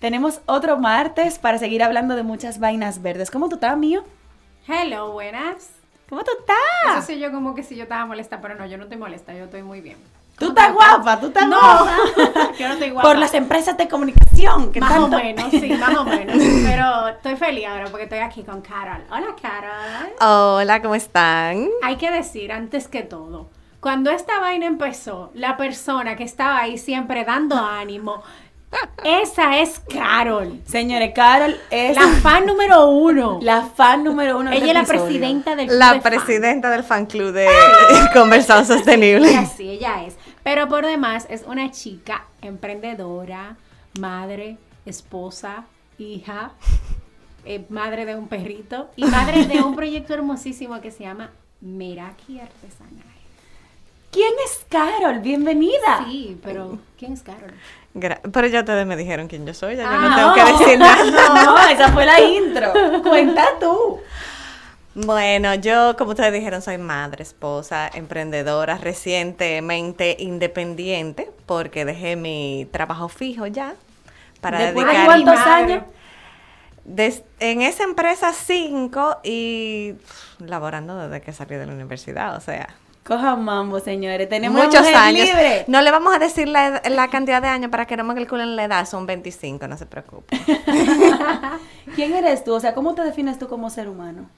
Tenemos 0.00 0.40
otro 0.46 0.78
martes 0.78 1.38
para 1.38 1.58
seguir 1.58 1.82
hablando 1.82 2.16
de 2.16 2.22
muchas 2.22 2.58
vainas 2.58 3.02
verdes. 3.02 3.30
¿Cómo 3.30 3.50
tú 3.50 3.56
estás, 3.56 3.76
mío? 3.76 4.02
Hello, 4.66 5.12
buenas. 5.12 5.72
¿Cómo 6.08 6.24
tú 6.24 6.30
estás? 6.40 6.96
Eso 6.96 7.06
sí, 7.06 7.20
yo 7.20 7.30
como 7.30 7.54
que 7.54 7.62
si 7.62 7.76
yo 7.76 7.82
estaba 7.82 8.06
molesta, 8.06 8.40
pero 8.40 8.54
no, 8.54 8.64
yo 8.64 8.78
no 8.78 8.84
estoy 8.84 8.96
molesta, 8.96 9.34
yo 9.34 9.44
estoy 9.44 9.62
muy 9.62 9.82
bien. 9.82 9.98
Tú 10.38 10.48
estás 10.48 10.72
guapa, 10.72 11.20
tú 11.20 11.26
estás 11.26 11.46
no, 11.46 11.60
guapa. 11.60 11.96
yo 12.58 12.68
no 12.68 12.72
estoy 12.72 12.90
guapa. 12.92 13.06
Por 13.06 13.18
las 13.18 13.34
empresas 13.34 13.76
de 13.76 13.88
comunicación. 13.88 14.72
Que 14.72 14.80
más 14.80 14.90
tanto... 14.90 15.18
o 15.18 15.20
menos, 15.20 15.50
sí, 15.50 15.68
más 15.74 15.94
o 15.94 16.04
menos. 16.04 16.34
Pero 16.64 17.08
estoy 17.08 17.36
feliz 17.36 17.66
ahora 17.66 17.84
porque 17.90 18.04
estoy 18.04 18.20
aquí 18.20 18.42
con 18.42 18.62
Carol. 18.62 19.04
Hola, 19.10 19.36
Carol. 19.42 20.12
Hola, 20.18 20.80
¿cómo 20.80 20.94
están? 20.94 21.68
Hay 21.82 21.96
que 21.96 22.10
decir, 22.10 22.52
antes 22.52 22.88
que 22.88 23.02
todo, 23.02 23.50
cuando 23.80 24.10
esta 24.10 24.40
vaina 24.40 24.64
empezó, 24.64 25.30
la 25.34 25.58
persona 25.58 26.16
que 26.16 26.24
estaba 26.24 26.58
ahí 26.58 26.78
siempre 26.78 27.26
dando 27.26 27.56
ánimo, 27.56 28.22
esa 29.04 29.58
es 29.60 29.80
Carol. 29.80 30.60
Señores, 30.66 31.12
Carol 31.14 31.56
es 31.70 31.96
La 31.96 32.06
fan 32.20 32.46
número 32.46 32.88
uno. 32.88 33.38
la 33.42 33.62
fan 33.62 34.04
número 34.04 34.38
uno. 34.38 34.50
Ella 34.50 34.58
este 34.58 34.68
es 34.68 34.74
la 34.74 34.80
episodio. 34.80 35.02
presidenta 35.04 35.56
del 35.56 35.66
club 35.66 35.78
La 35.78 35.92
de 35.94 36.00
fan. 36.00 36.12
presidenta 36.12 36.70
del 36.70 36.84
fan 36.84 37.06
club 37.06 37.32
de 37.32 37.48
Conversado 38.14 38.64
Sostenible. 38.64 39.34
Así 39.36 39.68
ella 39.70 40.04
es. 40.04 40.16
Pero 40.42 40.68
por 40.68 40.86
demás 40.86 41.26
es 41.30 41.42
una 41.46 41.70
chica 41.70 42.24
emprendedora, 42.42 43.56
madre, 43.98 44.56
esposa, 44.86 45.64
hija, 45.98 46.52
eh, 47.44 47.64
madre 47.68 48.04
de 48.06 48.16
un 48.16 48.28
perrito 48.28 48.90
y 48.96 49.04
madre 49.04 49.46
de 49.46 49.62
un 49.62 49.74
proyecto 49.76 50.14
hermosísimo 50.14 50.80
que 50.80 50.90
se 50.90 51.04
llama 51.04 51.30
Meraki 51.60 52.40
Artesanal. 52.40 53.04
¿Quién 54.10 54.32
es 54.44 54.64
Carol? 54.68 55.20
Bienvenida. 55.20 56.04
Sí, 56.06 56.38
pero 56.42 56.78
¿quién 56.98 57.12
es 57.12 57.22
Carol? 57.22 57.52
Gra- 57.94 58.20
Pero 58.32 58.46
ya 58.46 58.60
ustedes 58.60 58.86
me 58.86 58.96
dijeron 58.96 59.26
quién 59.26 59.44
yo 59.46 59.52
soy, 59.54 59.76
ya 59.76 59.82
yo 59.82 59.88
Ah, 59.90 60.08
no 60.08 60.16
tengo 60.16 60.28
no. 60.28 60.34
que 60.34 60.64
decir 60.64 60.78
nada. 60.78 61.04
No, 61.44 61.58
esa 61.68 61.88
fue 61.92 62.06
la 62.06 62.20
intro. 62.20 62.72
Cuenta 63.02 63.46
tú. 63.58 64.00
Bueno, 64.94 65.54
yo, 65.54 65.96
como 65.96 66.10
ustedes 66.10 66.32
dijeron, 66.32 66.62
soy 66.62 66.78
madre, 66.78 67.22
esposa, 67.22 67.88
emprendedora, 67.92 68.76
recientemente 68.76 70.16
independiente, 70.18 71.30
porque 71.46 71.84
dejé 71.84 72.16
mi 72.16 72.68
trabajo 72.72 73.08
fijo 73.08 73.46
ya 73.46 73.74
para 74.40 74.58
¿Después 74.58 74.86
de 74.86 74.92
dedicar 74.92 75.06
cuántos 75.06 75.38
años? 75.46 75.84
Des- 76.84 77.22
en 77.38 77.62
esa 77.62 77.84
empresa 77.84 78.32
cinco 78.32 79.18
y 79.22 79.92
pff, 79.92 80.40
laborando 80.40 80.96
desde 80.98 81.20
que 81.20 81.32
salí 81.32 81.54
de 81.54 81.66
la 81.66 81.72
universidad, 81.72 82.36
o 82.36 82.40
sea, 82.40 82.68
Coja 83.10 83.34
mambo, 83.34 83.80
señores. 83.80 84.28
Tenemos 84.28 84.64
muchos 84.64 84.86
años. 84.86 85.26
libre. 85.26 85.64
No 85.66 85.82
le 85.82 85.90
vamos 85.90 86.14
a 86.14 86.20
decir 86.20 86.46
la, 86.46 86.80
la 86.88 87.08
cantidad 87.08 87.42
de 87.42 87.48
años 87.48 87.68
para 87.68 87.84
que 87.84 87.96
no 87.96 88.04
me 88.04 88.14
calculen 88.14 88.54
la 88.54 88.62
edad, 88.62 88.86
son 88.86 89.04
25, 89.04 89.66
no 89.66 89.76
se 89.76 89.84
preocupen. 89.84 90.38
¿Quién 91.96 92.14
eres 92.14 92.44
tú? 92.44 92.54
O 92.54 92.60
sea, 92.60 92.72
¿cómo 92.72 92.94
te 92.94 93.02
defines 93.02 93.36
tú 93.36 93.48
como 93.48 93.68
ser 93.68 93.88
humano? 93.88 94.30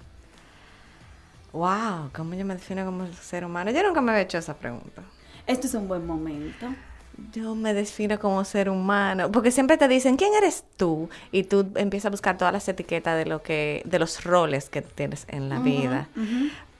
Wow, 1.52 2.12
¿cómo 2.14 2.32
yo 2.32 2.46
me 2.46 2.54
defino 2.54 2.86
como 2.86 3.06
ser 3.12 3.44
humano? 3.44 3.70
Yo 3.72 3.82
nunca 3.82 4.00
me 4.00 4.12
había 4.12 4.22
hecho 4.22 4.38
esa 4.38 4.54
pregunta. 4.54 5.02
Esto 5.46 5.66
es 5.66 5.74
un 5.74 5.86
buen 5.86 6.06
momento. 6.06 6.68
Yo 7.30 7.54
me 7.54 7.74
defino 7.74 8.18
como 8.18 8.42
ser 8.42 8.70
humano, 8.70 9.30
porque 9.30 9.50
siempre 9.50 9.76
te 9.76 9.86
dicen, 9.86 10.16
¿quién 10.16 10.32
eres 10.32 10.64
tú? 10.78 11.10
Y 11.30 11.42
tú 11.42 11.70
empiezas 11.74 12.06
a 12.06 12.10
buscar 12.10 12.38
todas 12.38 12.54
las 12.54 12.66
etiquetas 12.68 13.18
de 13.18 13.26
lo 13.26 13.42
que, 13.42 13.82
de 13.84 13.98
los 13.98 14.24
roles 14.24 14.70
que 14.70 14.80
tienes 14.80 15.26
en 15.28 15.50
la 15.50 15.58
vida. 15.58 16.08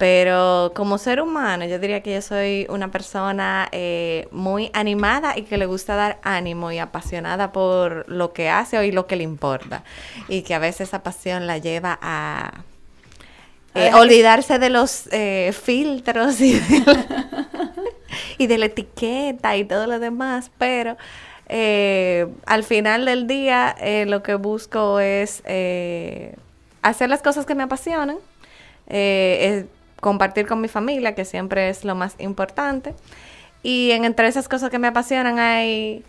Pero 0.03 0.73
como 0.75 0.99
ser 0.99 1.21
humano, 1.21 1.65
yo 1.65 1.79
diría 1.79 2.03
que 2.03 2.15
yo 2.15 2.23
soy 2.23 2.67
una 2.69 2.91
persona 2.91 3.69
eh, 3.71 4.27
muy 4.33 4.69
animada 4.75 5.39
y 5.39 5.43
que 5.43 5.57
le 5.57 5.67
gusta 5.67 5.95
dar 5.95 6.19
ánimo 6.25 6.73
y 6.73 6.81
apasionada 6.81 7.53
por 7.53 8.09
lo 8.09 8.33
que 8.33 8.49
hace 8.49 8.85
y 8.85 8.91
lo 8.91 9.07
que 9.07 9.15
le 9.15 9.23
importa. 9.23 9.85
Y 10.27 10.43
que 10.43 10.55
a 10.55 10.59
veces 10.59 10.89
esa 10.89 11.05
pasión 11.05 11.47
la 11.47 11.59
lleva 11.59 12.01
a 12.03 12.65
eh, 13.77 13.93
olvidarse 13.95 14.59
de 14.59 14.71
los 14.71 15.07
eh, 15.13 15.53
filtros 15.53 16.41
y 16.41 16.59
de, 16.59 16.81
la, 16.85 17.07
y 18.39 18.49
de 18.49 18.59
la 18.59 18.67
etiqueta 18.67 19.57
y 19.57 19.65
todo 19.65 19.87
lo 19.87 20.01
demás, 20.01 20.51
pero 20.59 20.97
eh, 21.49 22.27
al 22.47 22.65
final 22.65 23.05
del 23.05 23.29
día 23.29 23.77
lo 24.09 24.25
que 24.25 24.35
busco 24.35 24.99
es 24.99 25.45
eh, 25.47 26.35
hacer 26.83 27.09
las 27.09 27.23
cosas 27.23 27.47
que 27.47 27.55
me 27.55 27.63
apasionan, 27.63 28.17
compartir 30.03 30.49
con 30.49 30.61
mi 30.61 30.67
familia, 30.67 31.15
que 31.15 31.25
siempre 31.25 31.69
es 31.69 31.85
lo 31.85 31.95
más 31.95 32.17
importante, 32.19 32.93
y 33.63 33.93
en, 33.93 34.05
entre 34.05 34.27
esas 34.27 34.49
cosas 34.49 34.69
que 34.69 34.81
me 34.81 34.89
apasionan 34.89 35.39
hay 35.39 36.05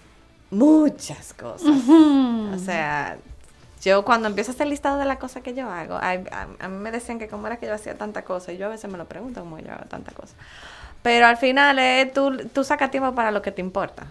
muchas 0.50 1.36
cosas. 1.36 1.70
O 1.88 2.58
sea, 2.58 3.18
yo 3.84 4.04
cuando 4.04 4.28
empiezo 4.28 4.50
a 4.50 4.56
hacer 4.56 4.66
listado 4.66 4.98
de 4.98 5.06
las 5.06 5.18
cosas 5.18 5.44
que 5.44 5.54
yo 5.54 5.70
hago, 5.70 5.94
a, 5.94 6.14
a 6.60 6.68
mí 6.68 6.78
me 6.78 6.90
decían 6.90 7.20
que 7.20 7.28
cómo 7.28 7.46
era 7.46 7.58
que 7.58 7.68
yo 7.68 7.74
hacía 7.76 7.96
tanta 7.96 8.24
cosa, 8.24 8.52
y 8.52 8.58
yo 8.58 8.66
a 8.66 8.70
veces 8.70 8.90
me 8.92 8.98
lo 8.98 9.06
pregunto 9.06 9.42
cómo 9.42 9.60
yo 9.60 9.72
hago 9.72 9.86
tanta 9.86 10.12
cosa. 10.12 10.34
Pero 11.04 11.28
al 11.28 11.38
final 11.38 11.78
eh, 11.78 12.10
tú, 12.12 12.36
tú 12.52 12.64
sacas 12.64 12.90
tiempo 12.90 13.14
para 13.14 13.30
lo 13.30 13.44
que 13.44 13.52
te 13.52 13.62
importa. 13.62 14.08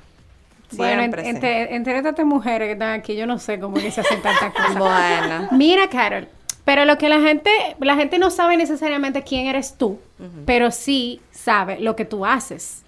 Bueno, 0.76 1.02
sí. 1.02 1.28
entre, 1.28 1.74
entre 1.74 1.98
estas 1.98 2.24
mujeres 2.24 2.68
que 2.68 2.72
están 2.72 2.92
aquí, 2.92 3.16
yo 3.16 3.26
no 3.26 3.40
sé 3.40 3.58
cómo 3.58 3.74
que 3.74 3.90
se 3.90 4.02
hacen 4.02 4.22
tantas 4.22 4.52
cosas. 4.52 4.74
Bueno. 4.76 5.48
Mira, 5.50 5.88
Carol, 5.88 6.28
pero 6.64 6.84
lo 6.84 6.98
que 6.98 7.08
la 7.08 7.20
gente, 7.20 7.50
la 7.80 7.96
gente 7.96 8.18
no 8.18 8.30
sabe 8.30 8.56
necesariamente 8.56 9.22
quién 9.22 9.46
eres 9.46 9.76
tú, 9.78 9.98
pero 10.46 10.70
sí 10.70 11.20
sabe 11.30 11.78
lo 11.80 11.96
que 11.96 12.04
tú 12.04 12.24
haces. 12.26 12.82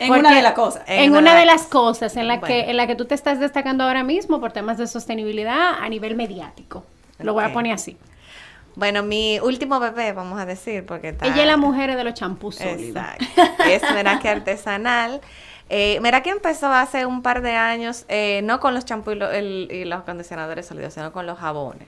En 0.00 0.08
Porque- 0.08 0.20
una 0.20 0.34
de 0.34 0.42
las 0.42 0.52
cosas. 0.54 0.82
En, 0.88 1.00
En 1.04 1.10
una, 1.12 1.20
una 1.20 1.34
de 1.36 1.44
las 1.46 1.62
cosas 1.66 2.16
en 2.16 2.26
la 2.26 2.40
que 2.40 2.68
en 2.70 2.76
la 2.76 2.86
que 2.88 2.96
tú 2.96 3.04
te 3.04 3.14
estás 3.14 3.38
destacando 3.38 3.84
ahora 3.84 4.02
mismo 4.02 4.40
por 4.40 4.50
temas 4.52 4.76
de 4.76 4.86
sostenibilidad 4.88 5.74
a 5.80 5.88
nivel 5.88 6.16
mediático. 6.16 6.84
Lo 7.20 7.32
voy 7.32 7.44
a 7.44 7.52
poner 7.52 7.72
así. 7.74 7.96
Bueno, 8.74 9.04
mi 9.04 9.38
último 9.38 9.78
bebé, 9.78 10.10
vamos 10.12 10.40
a 10.40 10.46
decir, 10.46 10.84
porque 10.84 11.10
está... 11.10 11.26
Ella 11.26 11.42
es 11.42 11.46
la 11.46 11.56
mujer 11.56 11.94
de 11.96 12.02
los 12.02 12.14
champús. 12.14 12.60
Exacto. 12.60 13.24
Es 13.68 13.82
Meraki 13.94 14.26
artesanal. 14.26 15.20
Eh, 15.70 16.00
Meraki 16.02 16.30
empezó 16.30 16.72
hace 16.72 17.06
un 17.06 17.22
par 17.22 17.40
de 17.40 17.52
años, 17.52 18.04
eh, 18.08 18.40
no 18.42 18.58
con 18.58 18.74
los 18.74 18.84
champús 18.84 19.14
y, 19.14 19.16
lo- 19.18 19.32
y 19.32 19.84
los 19.84 20.00
acondicionadores 20.00 20.66
sólidos, 20.66 20.92
sino 20.92 21.12
con 21.12 21.24
los 21.24 21.38
jabones. 21.38 21.86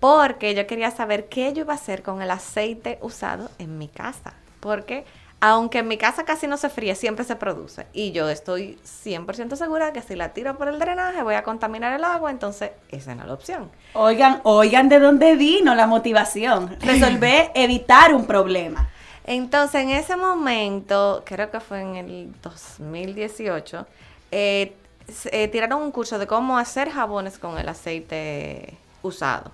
Porque 0.00 0.54
yo 0.54 0.66
quería 0.66 0.90
saber 0.90 1.28
qué 1.28 1.52
yo 1.52 1.62
iba 1.62 1.72
a 1.72 1.76
hacer 1.76 2.02
con 2.02 2.22
el 2.22 2.30
aceite 2.30 2.98
usado 3.02 3.50
en 3.58 3.78
mi 3.78 3.88
casa. 3.88 4.34
Porque 4.60 5.04
aunque 5.40 5.78
en 5.78 5.88
mi 5.88 5.98
casa 5.98 6.24
casi 6.24 6.46
no 6.48 6.56
se 6.56 6.68
fríe, 6.68 6.94
siempre 6.94 7.24
se 7.24 7.36
produce. 7.36 7.86
Y 7.92 8.10
yo 8.10 8.28
estoy 8.28 8.78
100% 8.84 9.54
segura 9.54 9.86
de 9.86 9.92
que 9.92 10.02
si 10.02 10.16
la 10.16 10.30
tiro 10.30 10.56
por 10.58 10.68
el 10.68 10.78
drenaje 10.78 11.22
voy 11.22 11.34
a 11.34 11.44
contaminar 11.44 11.92
el 11.92 12.04
agua, 12.04 12.30
entonces 12.30 12.72
esa 12.88 13.14
no 13.14 13.22
es 13.22 13.28
la 13.28 13.34
opción. 13.34 13.70
Oigan, 13.94 14.40
oigan 14.42 14.88
de 14.88 14.98
dónde 14.98 15.36
vino 15.36 15.74
la 15.74 15.86
motivación. 15.86 16.76
Resolver 16.80 17.52
evitar 17.54 18.14
un 18.14 18.26
problema. 18.26 18.88
Entonces, 19.24 19.82
en 19.82 19.90
ese 19.90 20.16
momento, 20.16 21.22
creo 21.24 21.50
que 21.50 21.60
fue 21.60 21.82
en 21.82 21.96
el 21.96 22.32
2018, 22.42 23.86
eh, 24.30 24.74
eh, 25.30 25.48
tiraron 25.48 25.82
un 25.82 25.92
curso 25.92 26.18
de 26.18 26.26
cómo 26.26 26.56
hacer 26.58 26.90
jabones 26.90 27.38
con 27.38 27.58
el 27.58 27.68
aceite 27.68 28.74
usado. 29.02 29.52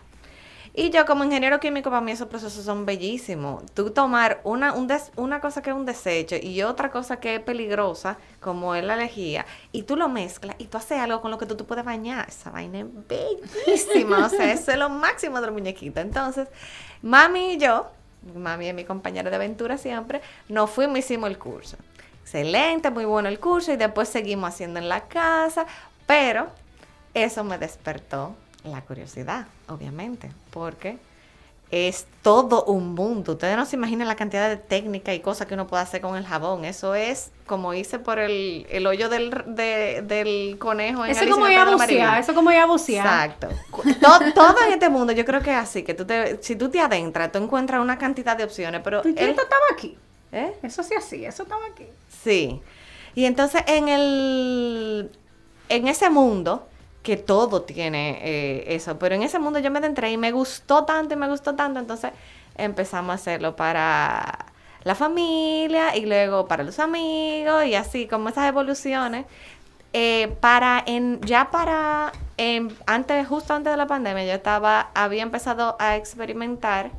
Y 0.76 0.90
yo 0.90 1.06
como 1.06 1.22
ingeniero 1.22 1.60
químico, 1.60 1.88
para 1.88 2.00
mí 2.00 2.10
esos 2.10 2.26
procesos 2.26 2.64
son 2.64 2.84
bellísimos. 2.84 3.62
Tú 3.74 3.90
tomar 3.90 4.40
una, 4.42 4.74
una 5.14 5.40
cosa 5.40 5.62
que 5.62 5.70
es 5.70 5.76
un 5.76 5.86
desecho 5.86 6.34
y 6.34 6.62
otra 6.62 6.90
cosa 6.90 7.20
que 7.20 7.36
es 7.36 7.40
peligrosa, 7.40 8.18
como 8.40 8.74
es 8.74 8.82
la 8.82 8.96
lejía, 8.96 9.46
y 9.70 9.84
tú 9.84 9.94
lo 9.94 10.08
mezclas 10.08 10.56
y 10.58 10.64
tú 10.64 10.76
haces 10.76 10.98
algo 10.98 11.20
con 11.20 11.30
lo 11.30 11.38
que 11.38 11.46
tú 11.46 11.54
te 11.54 11.62
puedes 11.62 11.84
bañar. 11.84 12.28
Esa 12.28 12.50
vaina 12.50 12.80
es 12.80 12.86
bellísima. 13.08 14.26
o 14.26 14.28
sea, 14.28 14.50
eso 14.50 14.72
es 14.72 14.78
lo 14.78 14.88
máximo 14.88 15.40
del 15.40 15.52
muñequito. 15.52 16.00
Entonces, 16.00 16.48
mami 17.02 17.52
y 17.52 17.58
yo, 17.58 17.86
mami 18.34 18.68
es 18.68 18.74
mi 18.74 18.84
compañera 18.84 19.30
de 19.30 19.36
aventura 19.36 19.78
siempre, 19.78 20.22
nos 20.48 20.70
fuimos 20.70 20.98
hicimos 20.98 21.30
el 21.30 21.38
curso. 21.38 21.76
excelente, 22.22 22.90
muy 22.90 23.04
bueno 23.04 23.28
el 23.28 23.38
curso 23.38 23.72
y 23.72 23.76
después 23.76 24.08
seguimos 24.08 24.48
haciendo 24.48 24.80
en 24.80 24.88
la 24.88 25.02
casa, 25.02 25.66
pero 26.04 26.48
eso 27.14 27.44
me 27.44 27.58
despertó 27.58 28.34
la 28.64 28.80
curiosidad, 28.82 29.46
obviamente, 29.68 30.30
porque 30.50 30.98
es 31.70 32.06
todo 32.22 32.64
un 32.64 32.94
mundo. 32.94 33.32
Ustedes 33.32 33.56
no 33.56 33.66
se 33.66 33.74
imaginan 33.76 34.06
la 34.06 34.14
cantidad 34.14 34.48
de 34.48 34.56
técnicas 34.56 35.14
y 35.14 35.20
cosas 35.20 35.46
que 35.46 35.54
uno 35.54 35.66
puede 35.66 35.82
hacer 35.82 36.00
con 36.00 36.16
el 36.16 36.24
jabón. 36.24 36.64
Eso 36.64 36.94
es 36.94 37.30
como 37.46 37.74
hice 37.74 37.98
por 37.98 38.18
el, 38.18 38.66
el 38.70 38.86
hoyo 38.86 39.08
del, 39.08 39.30
de- 39.46 40.02
del 40.06 40.56
conejo 40.58 41.04
en 41.04 41.10
Eso 41.10 41.28
como 41.28 41.48
ya 41.48 41.64
bucear, 41.64 42.20
eso 42.20 42.34
como 42.34 42.52
ya 42.52 42.66
bucear. 42.66 43.30
Exacto. 43.30 43.48
todo, 44.00 44.20
todo 44.34 44.56
en 44.66 44.74
este 44.74 44.88
mundo, 44.88 45.12
yo 45.12 45.24
creo 45.24 45.40
que 45.42 45.50
es 45.50 45.56
así, 45.56 45.82
que 45.82 45.94
tú 45.94 46.04
te, 46.04 46.40
si 46.42 46.54
tú 46.54 46.68
te 46.68 46.80
adentras, 46.80 47.32
tú 47.32 47.38
encuentras 47.38 47.80
una 47.80 47.98
cantidad 47.98 48.36
de 48.36 48.44
opciones, 48.44 48.80
pero... 48.84 49.02
¿Tú 49.02 49.08
esto 49.08 49.42
estaba 49.42 49.62
aquí? 49.72 49.98
¿eh? 50.32 50.52
Eso 50.62 50.82
sí 50.82 50.94
así, 50.94 51.24
eso 51.24 51.42
estaba 51.42 51.66
aquí. 51.66 51.86
Sí. 52.22 52.60
Y 53.16 53.24
entonces 53.24 53.62
en 53.66 53.88
el 53.88 55.10
en 55.68 55.88
ese 55.88 56.10
mundo 56.10 56.68
que 57.04 57.16
todo 57.16 57.62
tiene 57.62 58.18
eh, 58.22 58.74
eso, 58.74 58.98
pero 58.98 59.14
en 59.14 59.22
ese 59.22 59.38
mundo 59.38 59.60
yo 59.60 59.70
me 59.70 59.78
adentré 59.78 60.10
y 60.10 60.16
me 60.16 60.32
gustó 60.32 60.84
tanto 60.84 61.14
y 61.14 61.16
me 61.16 61.28
gustó 61.28 61.54
tanto, 61.54 61.78
entonces 61.78 62.10
empezamos 62.56 63.10
a 63.10 63.14
hacerlo 63.14 63.54
para 63.54 64.46
la 64.84 64.94
familia 64.94 65.94
y 65.96 66.06
luego 66.06 66.48
para 66.48 66.64
los 66.64 66.78
amigos 66.78 67.66
y 67.66 67.74
así 67.74 68.08
como 68.08 68.30
esas 68.30 68.48
evoluciones. 68.48 69.26
Eh, 69.92 70.34
para 70.40 70.82
en 70.86 71.20
ya 71.20 71.52
para 71.52 72.10
antes 72.86 73.28
justo 73.28 73.54
antes 73.54 73.70
de 73.70 73.76
la 73.76 73.86
pandemia 73.86 74.24
yo 74.24 74.32
estaba 74.32 74.90
había 74.92 75.22
empezado 75.22 75.76
a 75.78 75.94
experimentar 75.94 76.90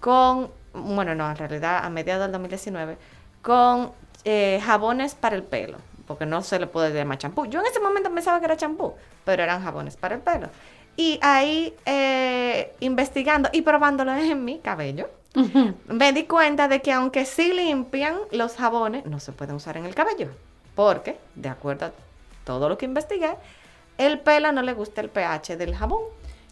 con, 0.00 0.50
bueno, 0.72 1.14
no, 1.14 1.30
en 1.30 1.36
realidad 1.36 1.84
a 1.84 1.90
mediados 1.90 2.22
del 2.22 2.32
2019, 2.32 2.96
con 3.42 3.92
eh, 4.24 4.60
jabones 4.64 5.14
para 5.14 5.36
el 5.36 5.42
pelo, 5.42 5.78
porque 6.06 6.26
no 6.26 6.42
se 6.42 6.58
le 6.58 6.66
puede 6.66 6.92
llamar 6.92 7.18
champú. 7.18 7.46
Yo 7.46 7.60
en 7.60 7.66
ese 7.66 7.80
momento 7.80 8.12
pensaba 8.12 8.38
que 8.38 8.46
era 8.46 8.56
champú, 8.56 8.94
pero 9.24 9.42
eran 9.42 9.62
jabones 9.62 9.96
para 9.96 10.14
el 10.14 10.20
pelo. 10.20 10.48
Y 10.96 11.18
ahí, 11.22 11.74
eh, 11.84 12.74
investigando 12.80 13.50
y 13.52 13.62
probándolo 13.62 14.14
en 14.14 14.44
mi 14.44 14.58
cabello, 14.58 15.08
me 15.86 16.12
di 16.14 16.24
cuenta 16.24 16.66
de 16.68 16.80
que 16.80 16.92
aunque 16.92 17.26
sí 17.26 17.52
limpian 17.52 18.16
los 18.30 18.56
jabones, 18.56 19.04
no 19.04 19.20
se 19.20 19.32
pueden 19.32 19.56
usar 19.56 19.76
en 19.76 19.84
el 19.84 19.94
cabello. 19.94 20.28
Porque, 20.74 21.18
de 21.34 21.50
acuerdo 21.50 21.86
a 21.86 21.92
todo 22.44 22.68
lo 22.68 22.78
que 22.78 22.86
investigué, 22.86 23.34
el 23.98 24.18
pelo 24.20 24.52
no 24.52 24.62
le 24.62 24.72
gusta 24.72 25.02
el 25.02 25.10
pH 25.10 25.56
del 25.56 25.74
jabón. 25.74 26.00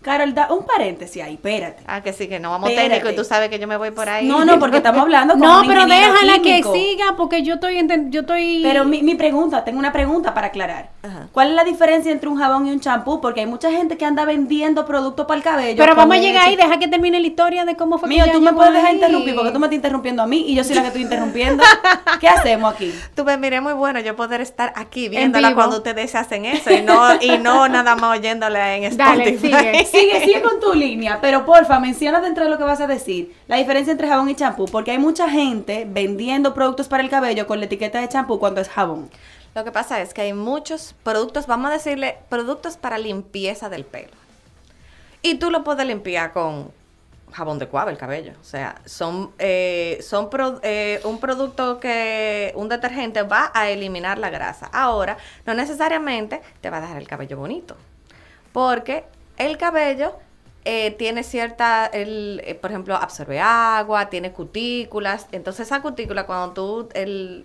Carol, 0.05 0.35
da 0.35 0.53
un 0.53 0.65
paréntesis 0.65 1.23
ahí, 1.23 1.35
espérate. 1.35 1.83
Ah, 1.87 2.03
que 2.03 2.13
sí, 2.13 2.29
que 2.29 2.39
no 2.39 2.51
vamos 2.51 2.71
Espérate. 2.71 2.95
técnico 2.97 3.13
y 3.13 3.17
tú 3.17 3.25
sabes 3.25 3.49
que 3.49 3.59
yo 3.59 3.67
me 3.67 3.77
voy 3.77 3.91
por 3.91 4.09
ahí. 4.09 4.29
No, 4.29 4.45
no, 4.45 4.59
porque 4.59 4.77
estamos 4.77 5.03
hablando 5.03 5.33
con 5.39 5.43
No, 5.43 5.63
un 5.63 5.67
pero 5.67 5.87
déjala 5.87 6.35
que 6.35 6.43
químico. 6.61 6.73
siga 6.75 7.15
porque 7.17 7.43
yo 7.43 7.55
estoy 7.55 7.85
yo 8.11 8.21
estoy 8.21 8.61
Pero 8.63 8.85
mi, 8.85 9.03
mi 9.03 9.15
pregunta, 9.15 9.65
tengo 9.65 9.79
una 9.79 9.93
pregunta 9.93 10.35
para 10.35 10.49
aclarar. 10.49 10.91
Ajá. 11.03 11.29
¿Cuál 11.33 11.49
es 11.51 11.55
la 11.55 11.65
diferencia 11.65 12.13
entre 12.13 12.29
un 12.29 12.37
jabón 12.39 12.67
y 12.67 12.71
un 12.71 12.81
champú? 12.81 13.21
Porque 13.21 13.41
hay 13.41 13.47
mucha 13.47 13.71
gente 13.71 13.97
que 13.97 14.05
anda 14.05 14.25
vendiendo 14.25 14.85
productos 14.87 15.27
para 15.27 15.39
el 15.39 15.43
cabello. 15.43 15.77
Pero 15.83 15.95
vamos 15.97 16.17
a 16.17 16.21
llegar 16.21 16.49
ahí, 16.49 16.57
deja 16.57 16.79
que 16.79 16.87
termine 16.89 17.19
la 17.19 17.27
historia 17.27 17.65
de 17.65 17.75
cómo 17.75 17.99
fue 17.99 18.09
que 18.09 18.15
Mío, 18.15 18.25
ella 18.25 18.33
tú 18.35 18.41
me 18.41 18.53
puedes 18.53 18.73
dejar 18.75 18.89
ahí. 18.91 18.95
interrumpir 18.97 19.35
porque 19.35 19.51
tú 19.51 19.59
me 19.59 19.67
estás 19.67 19.77
interrumpiendo 19.77 20.23
a 20.23 20.27
mí 20.27 20.45
y 20.49 20.55
yo 20.55 20.63
soy 20.65 20.75
la 20.75 20.83
que 20.83 20.89
estoy 20.89 21.03
interrumpiendo. 21.03 21.63
¿Qué 22.21 22.29
hacemos 22.29 22.75
aquí? 22.75 22.93
Tú 23.15 23.25
me 23.25 23.37
miré 23.39 23.61
muy 23.61 23.73
bueno 23.73 24.01
yo 24.01 24.15
poder 24.17 24.41
estar 24.41 24.73
aquí 24.77 25.09
viéndola 25.09 25.55
cuando 25.55 25.79
ustedes 25.79 26.15
hacen 26.15 26.45
eso 26.45 26.71
y 26.73 26.83
no, 26.83 27.01
y 27.21 27.39
no 27.39 27.69
nada 27.69 27.97
más 27.97 28.19
oyéndola 28.19 28.77
en 28.77 28.97
Dale, 28.97 29.31
Spotify. 29.31 29.47
sigue. 29.85 29.85
Sigue, 29.99 30.25
sigue 30.25 30.43
con 30.43 30.61
tu 30.61 30.75
línea, 30.75 31.21
pero 31.21 31.45
porfa, 31.45 31.79
menciona 31.81 32.21
dentro 32.21 32.45
de 32.45 32.51
lo 32.51 32.59
que 32.59 32.65
vas 32.65 32.81
a 32.81 32.87
decir 32.87 33.35
la 33.47 33.57
diferencia 33.57 33.93
entre 33.93 34.09
jabón 34.09 34.29
y 34.29 34.35
champú, 34.35 34.67
porque 34.67 34.91
hay 34.91 34.99
mucha 34.99 35.29
gente 35.29 35.87
vendiendo 35.89 36.55
productos 36.55 36.89
para 36.89 37.03
el 37.03 37.11
cabello 37.11 37.47
con 37.47 37.61
la 37.61 37.67
etiqueta 37.67 38.01
de 38.01 38.09
champú 38.09 38.39
cuando 38.39 38.61
es 38.61 38.69
jabón. 38.69 39.11
Lo 39.55 39.63
que 39.63 39.71
pasa 39.71 40.01
es 40.01 40.13
que 40.13 40.23
hay 40.23 40.33
muchos 40.33 40.95
productos, 41.05 41.47
vamos 41.47 41.71
a 41.71 41.75
decirle, 41.75 42.19
productos 42.29 42.77
para 42.77 42.99
limpieza 42.99 43.69
del 43.69 43.85
pelo. 43.85 44.13
Y 45.23 45.37
tú 45.37 45.51
lo 45.51 45.63
puedes 45.63 45.87
limpiar 45.87 46.33
con 46.33 46.73
jabón 47.33 47.59
de 47.59 47.69
cuava 47.69 47.91
el 47.91 47.97
cabello. 47.97 48.33
O 48.41 48.45
sea, 48.45 48.81
son, 48.85 49.33
eh, 49.39 49.99
son 50.03 50.29
eh, 50.63 51.01
un 51.05 51.19
producto 51.19 51.79
que 51.79 52.53
un 52.57 52.69
detergente 52.69 53.23
va 53.23 53.51
a 53.55 53.69
eliminar 53.69 54.19
la 54.19 54.31
grasa. 54.31 54.67
Ahora, 54.73 55.17
no 55.47 55.55
necesariamente 55.55 56.43
te 56.61 56.71
va 56.71 56.79
a 56.79 56.81
dejar 56.81 56.97
el 56.97 57.09
cabello 57.09 57.37
bonito. 57.37 57.77
Porque 58.53 59.05
el 59.39 59.59
cabello 59.59 60.15
eh, 60.65 60.93
tiene 60.93 61.23
cierta, 61.23 61.91
eh, 61.93 62.59
por 62.61 62.71
ejemplo, 62.71 62.95
absorbe 62.97 63.41
agua, 63.41 64.09
tiene 64.09 64.33
cutículas. 64.33 65.27
Entonces 65.33 65.67
esa 65.67 65.83
cutícula, 65.83 66.25
cuando 66.25 66.55
tú 66.55 66.89
el, 66.95 67.45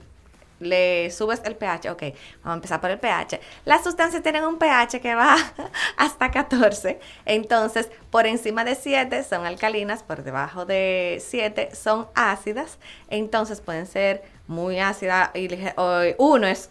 le 0.59 1.11
subes 1.11 1.41
el 1.43 1.55
pH, 1.55 1.89
ok, 1.91 2.01
vamos 2.43 2.45
a 2.45 2.53
empezar 2.53 2.79
por 2.79 2.91
el 2.91 2.99
pH. 2.99 3.41
Las 3.65 3.83
sustancias 3.83 4.23
tienen 4.23 4.45
un 4.45 4.57
pH 4.57 5.01
que 5.01 5.15
va 5.15 5.35
hasta 5.97 6.31
14. 6.31 6.99
Entonces, 7.25 7.89
por 8.09 8.25
encima 8.25 8.63
de 8.63 8.75
7 8.75 9.23
son 9.23 9.45
alcalinas, 9.45 10.01
por 10.01 10.23
debajo 10.23 10.65
de 10.65 11.21
7 11.25 11.75
son 11.75 12.07
ácidas. 12.15 12.77
Entonces 13.09 13.59
pueden 13.59 13.85
ser 13.85 14.23
muy 14.47 14.79
ácidas 14.79 15.31
y 15.35 15.49
uno 16.17 16.47
es 16.47 16.69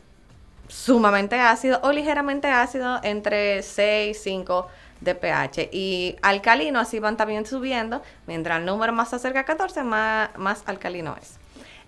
sumamente 0.69 1.41
ácido 1.41 1.81
o 1.83 1.93
ligeramente 1.93 2.49
ácido 2.49 3.01
entre 3.03 3.63
6 3.63 4.17
y 4.17 4.21
5 4.21 4.69
de 5.01 5.15
pH. 5.15 5.69
Y 5.73 6.17
alcalino 6.23 6.81
así 6.81 6.99
van 6.99 7.17
también 7.17 7.47
subiendo. 7.47 8.03
Mientras 8.27 8.59
el 8.59 8.67
número 8.67 8.93
más 8.93 9.11
se 9.11 9.17
acerca 9.17 9.41
a 9.41 9.45
14, 9.45 9.83
más, 9.85 10.31
más 10.37 10.63
alcalino 10.67 11.17
es. 11.21 11.37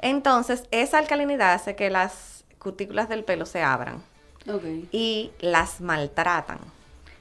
Entonces, 0.01 0.65
esa 0.71 0.99
alcalinidad 0.99 1.53
hace 1.55 1.77
que 1.77 1.91
las 1.91 2.45
cutículas 2.59 3.09
del 3.09 3.25
pelo 3.25 3.47
se 3.47 3.63
abran 3.63 4.03
y 4.93 5.31
las 5.41 5.81
maltratan. 5.81 6.59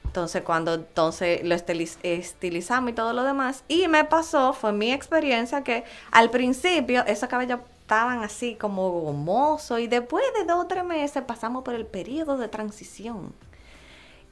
Entonces, 0.04 0.42
cuando 0.42 0.74
entonces 0.74 1.44
lo 1.44 1.54
estiliz- 1.54 1.98
estilizamos 2.02 2.90
y 2.90 2.94
todo 2.94 3.12
lo 3.12 3.22
demás, 3.22 3.62
y 3.68 3.86
me 3.86 4.04
pasó, 4.04 4.52
fue 4.54 4.72
mi 4.72 4.92
experiencia, 4.92 5.62
que 5.62 5.84
al 6.10 6.30
principio 6.30 7.04
esos 7.06 7.28
cabellos 7.28 7.60
estaban 7.82 8.22
así 8.22 8.54
como 8.54 8.90
gomosos 8.90 9.78
y 9.80 9.86
después 9.86 10.24
de 10.38 10.44
dos 10.46 10.64
o 10.64 10.66
tres 10.66 10.84
meses 10.84 11.22
pasamos 11.24 11.62
por 11.62 11.74
el 11.74 11.86
periodo 11.86 12.36
de 12.38 12.48
transición. 12.48 13.32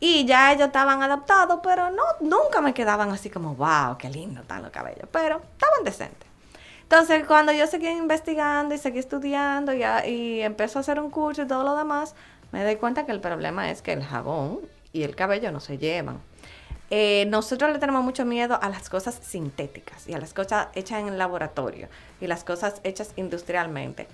Y 0.00 0.24
ya 0.26 0.52
ellos 0.52 0.68
estaban 0.68 1.02
adaptados, 1.02 1.60
pero 1.62 1.90
no, 1.90 2.02
nunca 2.20 2.60
me 2.60 2.72
quedaban 2.72 3.10
así 3.10 3.30
como, 3.30 3.54
wow, 3.56 3.96
qué 3.98 4.08
lindo 4.08 4.42
están 4.42 4.62
los 4.62 4.70
cabellos, 4.70 5.08
pero 5.10 5.40
estaban 5.52 5.84
decentes. 5.84 6.28
Entonces, 6.82 7.26
cuando 7.26 7.52
yo 7.52 7.66
seguí 7.66 7.88
investigando 7.88 8.74
y 8.74 8.78
seguí 8.78 8.98
estudiando 8.98 9.74
y, 9.74 9.82
a- 9.82 10.06
y 10.06 10.40
empezó 10.40 10.78
a 10.78 10.80
hacer 10.80 11.00
un 11.00 11.10
curso 11.10 11.42
y 11.42 11.46
todo 11.46 11.64
lo 11.64 11.76
demás, 11.76 12.14
me 12.52 12.64
doy 12.64 12.76
cuenta 12.76 13.04
que 13.04 13.12
el 13.12 13.20
problema 13.20 13.70
es 13.70 13.82
que 13.82 13.92
el 13.92 14.02
jabón 14.04 14.60
y 14.92 15.02
el 15.02 15.14
cabello 15.16 15.52
no 15.52 15.60
se 15.60 15.76
llevan. 15.78 16.20
Eh, 16.90 17.26
nosotros 17.28 17.70
le 17.70 17.78
tenemos 17.78 18.02
mucho 18.02 18.24
miedo 18.24 18.58
a 18.62 18.70
las 18.70 18.88
cosas 18.88 19.20
sintéticas 19.22 20.08
y 20.08 20.14
a 20.14 20.18
las 20.18 20.32
cosas 20.32 20.68
hechas 20.74 21.00
en 21.00 21.08
el 21.08 21.18
laboratorio 21.18 21.88
y 22.20 22.26
las 22.26 22.44
cosas 22.44 22.80
hechas 22.84 23.12
industrialmente. 23.16 24.08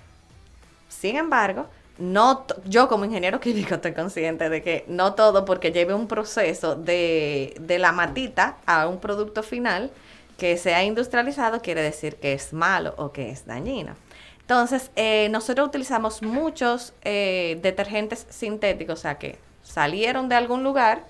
Sin 0.89 1.15
embargo, 1.15 1.67
no 1.97 2.45
yo 2.65 2.87
como 2.87 3.05
ingeniero 3.05 3.39
químico 3.39 3.75
estoy 3.75 3.93
consciente 3.93 4.49
de 4.49 4.61
que 4.61 4.85
no 4.87 5.13
todo 5.13 5.45
porque 5.45 5.71
lleve 5.71 5.93
un 5.93 6.07
proceso 6.07 6.75
de, 6.75 7.55
de 7.59 7.79
la 7.79 7.91
matita 7.91 8.57
a 8.65 8.87
un 8.87 8.99
producto 8.99 9.43
final 9.43 9.91
que 10.37 10.57
sea 10.57 10.83
industrializado 10.83 11.61
quiere 11.61 11.81
decir 11.81 12.17
que 12.17 12.33
es 12.33 12.53
malo 12.53 12.93
o 12.97 13.11
que 13.11 13.29
es 13.29 13.45
dañino. 13.45 13.95
Entonces, 14.41 14.91
eh, 14.95 15.27
nosotros 15.31 15.67
utilizamos 15.67 16.21
muchos 16.21 16.93
eh, 17.03 17.57
detergentes 17.63 18.27
sintéticos, 18.29 18.99
o 18.99 19.01
sea, 19.01 19.17
que 19.17 19.39
salieron 19.63 20.29
de 20.29 20.35
algún 20.35 20.63
lugar 20.63 21.03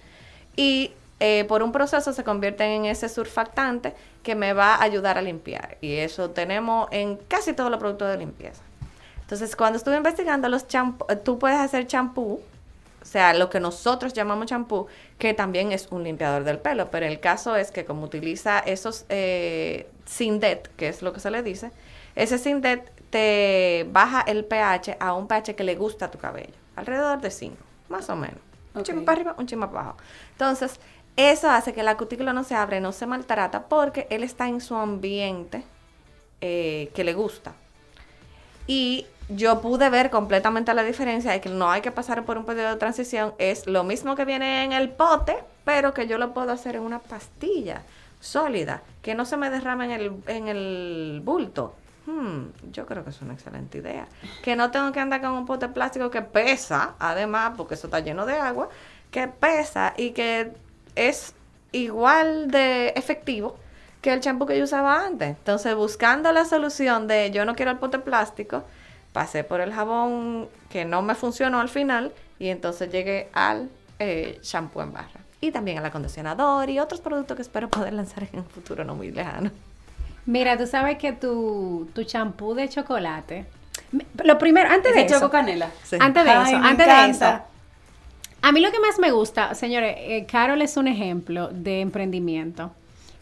y 0.56 0.94
eh, 1.20 1.44
por 1.46 1.62
un 1.62 1.74
proceso 1.74 2.14
se 2.14 2.24
convierten 2.24 2.70
en 2.70 2.86
ese 2.86 3.10
surfactante 3.10 3.94
que 4.24 4.36
me 4.36 4.54
va 4.54 4.76
a 4.76 4.84
ayudar 4.84 5.18
a 5.18 5.22
limpiar. 5.22 5.78
Y 5.82 5.96
eso 5.96 6.30
tenemos 6.30 6.88
en 6.92 7.18
casi 7.18 7.52
todos 7.52 7.70
los 7.70 7.78
productos 7.78 8.10
de 8.10 8.18
limpieza. 8.18 8.62
Entonces, 9.26 9.56
cuando 9.56 9.78
estuve 9.78 9.98
investigando 9.98 10.48
los 10.50 10.68
champú, 10.68 11.06
eh, 11.10 11.16
tú 11.16 11.40
puedes 11.40 11.58
hacer 11.60 11.88
champú, 11.88 12.40
o 13.02 13.06
sea, 13.06 13.34
lo 13.34 13.50
que 13.50 13.60
nosotros 13.60 14.14
llamamos 14.14 14.46
champú, 14.48 14.88
que 15.18 15.34
también 15.34 15.72
es 15.72 15.88
un 15.92 16.04
limpiador 16.04 16.44
del 16.44 16.60
pelo, 16.60 16.90
pero 16.92 17.06
el 17.08 17.20
caso 17.20 17.56
es 17.56 17.72
que 17.72 17.86
como 17.86 18.04
utiliza 18.04 18.60
esos 18.60 19.06
eh, 19.10 19.88
Sindet, 20.06 20.70
que 20.76 20.88
es 20.90 21.02
lo 21.02 21.12
que 21.14 21.20
se 21.20 21.32
le 21.32 21.42
dice, 21.44 21.72
ese 22.16 22.38
Sindet 22.38 22.92
te 23.10 23.88
baja 23.92 24.22
el 24.22 24.46
pH 24.46 24.98
a 25.00 25.14
un 25.14 25.28
pH 25.28 25.56
que 25.56 25.64
le 25.64 25.76
gusta 25.76 26.06
a 26.06 26.12
tu 26.12 26.18
cabello, 26.20 26.54
alrededor 26.76 27.20
de 27.22 27.32
5, 27.32 27.56
más 27.90 28.10
o 28.10 28.16
menos. 28.16 28.38
Un 28.74 28.82
Ok. 28.82 28.88
chisme 28.88 29.02
para 29.02 29.16
arriba, 29.18 29.36
un 29.40 29.48
chisme 29.48 29.68
para 29.68 29.80
abajo. 29.82 29.98
Entonces, 30.34 30.80
eso 31.16 31.50
hace 31.50 31.74
que 31.74 31.82
la 31.82 31.98
cutícula 31.98 32.34
no 32.34 32.44
se 32.44 32.56
abre, 32.56 32.80
no 32.82 32.92
se 32.92 33.06
maltrata, 33.08 33.68
porque 33.68 34.06
él 34.10 34.24
está 34.24 34.48
en 34.50 34.62
su 34.62 34.76
ambiente 34.76 35.64
eh, 36.42 36.92
que 36.94 37.04
le 37.04 37.14
gusta. 37.14 37.54
Y 38.68 39.06
yo 39.30 39.62
pude 39.62 39.90
ver 39.90 40.10
completamente 40.10 40.74
la 40.74 40.84
diferencia 40.84 41.32
de 41.32 41.42
que 41.42 41.50
no 41.50 41.70
hay 41.72 41.82
que 41.82 41.92
pasar 41.92 42.24
por 42.26 42.38
un 42.38 42.46
periodo 42.46 42.70
de 42.70 42.76
transición. 42.76 43.34
Es 43.38 43.66
lo 43.68 43.84
mismo 43.84 44.16
que 44.16 44.26
viene 44.26 44.64
en 44.64 44.74
el 44.74 44.90
pote, 44.90 45.38
pero 45.64 45.94
que 45.94 46.08
yo 46.08 46.18
lo 46.18 46.34
puedo 46.34 46.52
hacer 46.52 46.76
en 46.76 46.84
una 46.84 47.00
pastilla 47.00 47.82
sólida, 48.20 48.82
que 49.02 49.16
no 49.16 49.26
se 49.26 49.38
me 49.38 49.50
derrama 49.50 49.86
en 49.86 49.92
el, 49.92 50.12
en 50.28 50.48
el 50.48 51.22
bulto. 51.24 51.76
hmm, 52.06 52.72
yo 52.72 52.86
creo 52.86 53.04
que 53.04 53.10
es 53.10 53.22
una 53.22 53.34
excelente 53.34 53.80
idea. 53.80 54.08
Que 54.44 54.56
no 54.56 54.72
tengo 54.72 54.92
que 54.92 55.00
andar 55.00 55.22
con 55.22 55.32
un 55.32 55.46
pote 55.46 55.68
plástico 55.70 56.12
que 56.12 56.22
pesa, 56.22 56.94
además, 57.00 57.54
porque 57.58 57.74
eso 57.74 57.88
está 57.88 58.00
lleno 58.00 58.26
de 58.26 58.36
agua, 58.36 58.70
que 59.12 59.28
pesa 59.28 59.94
y 59.98 60.12
que 60.12 60.52
es 60.96 61.34
igual 61.72 62.52
de 62.52 62.90
efectivo 62.90 63.58
que 64.02 64.14
el 64.14 64.20
champú 64.20 64.46
que 64.46 64.58
yo 64.58 64.66
usaba 64.66 65.04
antes. 65.04 65.30
Entonces, 65.30 65.74
buscando 65.74 66.32
la 66.32 66.46
solución 66.46 67.08
de 67.08 67.32
yo 67.32 67.44
no 67.44 67.56
quiero 67.56 67.72
el 67.72 67.80
pote 67.80 67.98
plástico, 67.98 68.64
pasé 69.16 69.46
por 69.46 69.62
el 69.62 69.72
jabón 69.72 70.50
que 70.70 70.84
no 70.84 71.02
me 71.02 71.16
funcionó 71.16 71.62
al 71.62 71.70
final 71.70 72.12
y 72.38 72.50
entonces 72.50 72.92
llegué 72.92 73.30
al 73.32 73.70
eh, 73.98 74.40
shampoo 74.44 74.82
en 74.82 74.92
barra. 74.92 75.22
Y 75.40 75.52
también 75.52 75.78
al 75.78 75.86
acondicionador 75.86 76.70
y 76.70 76.80
otros 76.80 77.00
productos 77.00 77.38
que 77.38 77.42
espero 77.42 77.70
poder 77.70 77.94
lanzar 77.94 78.28
en 78.34 78.40
un 78.40 78.46
futuro 78.46 78.84
no 78.84 78.94
muy 78.94 79.12
lejano. 79.12 79.52
Mira, 80.26 80.58
tú 80.58 80.68
sabes 80.68 80.98
que 80.98 81.14
tu 81.14 81.88
tu 81.96 82.04
champú 82.04 82.54
de 82.56 82.68
chocolate. 82.68 83.46
Lo 84.22 84.38
primero, 84.38 84.70
antes 84.70 84.94
de 84.94 85.06
eso. 85.06 85.16
choco 85.16 85.30
canela. 85.30 85.70
Sí. 85.84 85.96
Antes 85.98 86.26
de 86.26 86.32
Ay, 86.32 86.52
eso, 86.52 86.60
me 86.60 86.68
antes 86.68 86.86
de 86.86 87.10
eso. 87.10 87.40
A 88.42 88.52
mí 88.52 88.60
lo 88.60 88.70
que 88.70 88.82
más 88.82 89.00
me 89.00 89.12
gusta, 89.12 89.56
señores, 89.56 89.96
eh, 89.98 90.26
Carol 90.30 90.62
es 90.62 90.76
un 90.76 90.90
ejemplo 90.90 91.48
de 91.54 91.80
emprendimiento. 91.80 92.72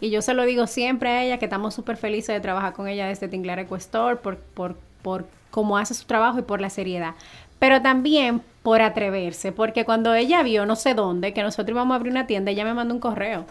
Y 0.02 0.10
yo 0.10 0.24
se 0.24 0.34
lo 0.34 0.44
digo 0.44 0.66
siempre 0.66 1.10
a 1.10 1.24
ella 1.24 1.38
que 1.38 1.46
estamos 1.46 1.76
súper 1.76 1.98
felices 1.98 2.34
de 2.34 2.42
trabajar 2.42 2.74
con 2.74 2.88
ella 2.88 3.08
desde 3.08 3.28
Tinglar 3.28 3.60
Eco 3.60 3.76
Store 3.76 4.16
por, 4.16 4.38
por, 4.38 4.76
por 5.04 5.28
cómo 5.52 5.78
hace 5.78 5.94
su 5.94 6.06
trabajo 6.06 6.40
y 6.40 6.42
por 6.42 6.60
la 6.60 6.72
seriedad. 6.72 7.14
Pero 7.60 7.82
también 7.84 8.42
por 8.64 8.82
atreverse, 8.82 9.52
porque 9.52 9.86
cuando 9.86 10.16
ella 10.16 10.42
vio 10.42 10.66
no 10.66 10.76
sé 10.76 10.96
dónde 10.96 11.34
que 11.34 11.44
nosotros 11.44 11.76
íbamos 11.76 11.94
a 11.94 11.96
abrir 11.98 12.12
una 12.12 12.26
tienda, 12.26 12.50
ella 12.50 12.66
me 12.66 12.74
mandó 12.74 12.94
un 12.94 13.00
correo 13.00 13.46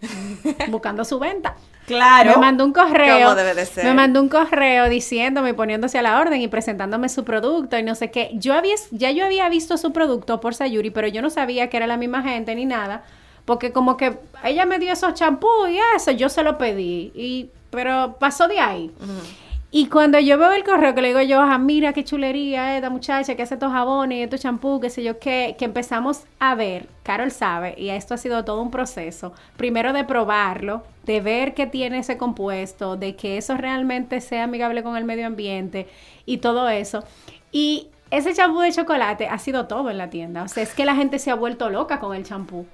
buscando 0.68 1.04
su 1.04 1.18
venta. 1.18 1.56
Claro. 1.86 2.32
Me 2.32 2.36
mandó 2.36 2.64
un 2.64 2.72
correo. 2.72 3.34
Debe 3.34 3.54
de 3.54 3.66
ser. 3.66 3.84
Me 3.84 3.94
mandó 3.94 4.20
un 4.22 4.28
correo 4.28 4.88
diciéndome, 4.88 5.50
y 5.50 5.52
poniéndose 5.52 5.98
a 5.98 6.02
la 6.02 6.20
orden 6.20 6.40
y 6.40 6.48
presentándome 6.48 7.08
su 7.08 7.24
producto 7.24 7.76
y 7.78 7.82
no 7.82 7.94
sé 7.94 8.10
qué. 8.10 8.30
Yo 8.34 8.54
había, 8.54 8.76
ya 8.90 9.10
yo 9.10 9.24
había 9.24 9.48
visto 9.48 9.76
su 9.76 9.92
producto 9.92 10.40
por 10.40 10.54
Sayuri, 10.54 10.90
pero 10.90 11.08
yo 11.08 11.22
no 11.22 11.30
sabía 11.30 11.68
que 11.70 11.76
era 11.76 11.86
la 11.86 11.96
misma 11.96 12.22
gente 12.22 12.54
ni 12.54 12.66
nada. 12.66 13.02
Porque 13.44 13.72
como 13.72 13.96
que 13.96 14.18
ella 14.44 14.64
me 14.66 14.78
dio 14.78 14.92
esos 14.92 15.14
champús 15.14 15.68
y 15.70 15.78
eso, 15.96 16.12
yo 16.12 16.28
se 16.28 16.44
lo 16.44 16.58
pedí. 16.58 17.10
Y, 17.14 17.50
pero 17.70 18.16
pasó 18.20 18.46
de 18.46 18.60
ahí. 18.60 18.92
Y 19.74 19.86
cuando 19.86 20.18
yo 20.20 20.36
veo 20.36 20.52
el 20.52 20.64
correo 20.64 20.94
que 20.94 21.00
le 21.00 21.08
digo 21.08 21.22
yo, 21.22 21.40
ah, 21.40 21.56
mira 21.56 21.94
qué 21.94 22.04
chulería 22.04 22.76
esta 22.76 22.90
muchacha 22.90 23.34
que 23.34 23.42
hace 23.42 23.54
estos 23.54 23.72
jabones 23.72 24.22
estos 24.22 24.42
champús, 24.42 24.82
qué 24.82 24.90
sé 24.90 25.02
yo 25.02 25.18
qué, 25.18 25.56
que 25.58 25.64
empezamos 25.64 26.24
a 26.38 26.54
ver, 26.54 26.90
Carol 27.02 27.30
sabe, 27.30 27.74
y 27.78 27.88
esto 27.88 28.12
ha 28.12 28.18
sido 28.18 28.44
todo 28.44 28.60
un 28.60 28.70
proceso, 28.70 29.32
primero 29.56 29.94
de 29.94 30.04
probarlo, 30.04 30.82
de 31.04 31.22
ver 31.22 31.54
qué 31.54 31.66
tiene 31.66 32.00
ese 32.00 32.18
compuesto, 32.18 32.98
de 32.98 33.16
que 33.16 33.38
eso 33.38 33.56
realmente 33.56 34.20
sea 34.20 34.44
amigable 34.44 34.82
con 34.82 34.94
el 34.98 35.04
medio 35.04 35.26
ambiente 35.26 35.88
y 36.26 36.36
todo 36.36 36.68
eso. 36.68 37.02
Y 37.50 37.88
ese 38.10 38.34
champú 38.34 38.60
de 38.60 38.72
chocolate 38.72 39.26
ha 39.26 39.38
sido 39.38 39.68
todo 39.68 39.88
en 39.88 39.96
la 39.96 40.10
tienda, 40.10 40.42
o 40.42 40.48
sea, 40.48 40.64
es 40.64 40.74
que 40.74 40.84
la 40.84 40.96
gente 40.96 41.18
se 41.18 41.30
ha 41.30 41.34
vuelto 41.34 41.70
loca 41.70 41.98
con 41.98 42.14
el 42.14 42.24
champú. 42.24 42.66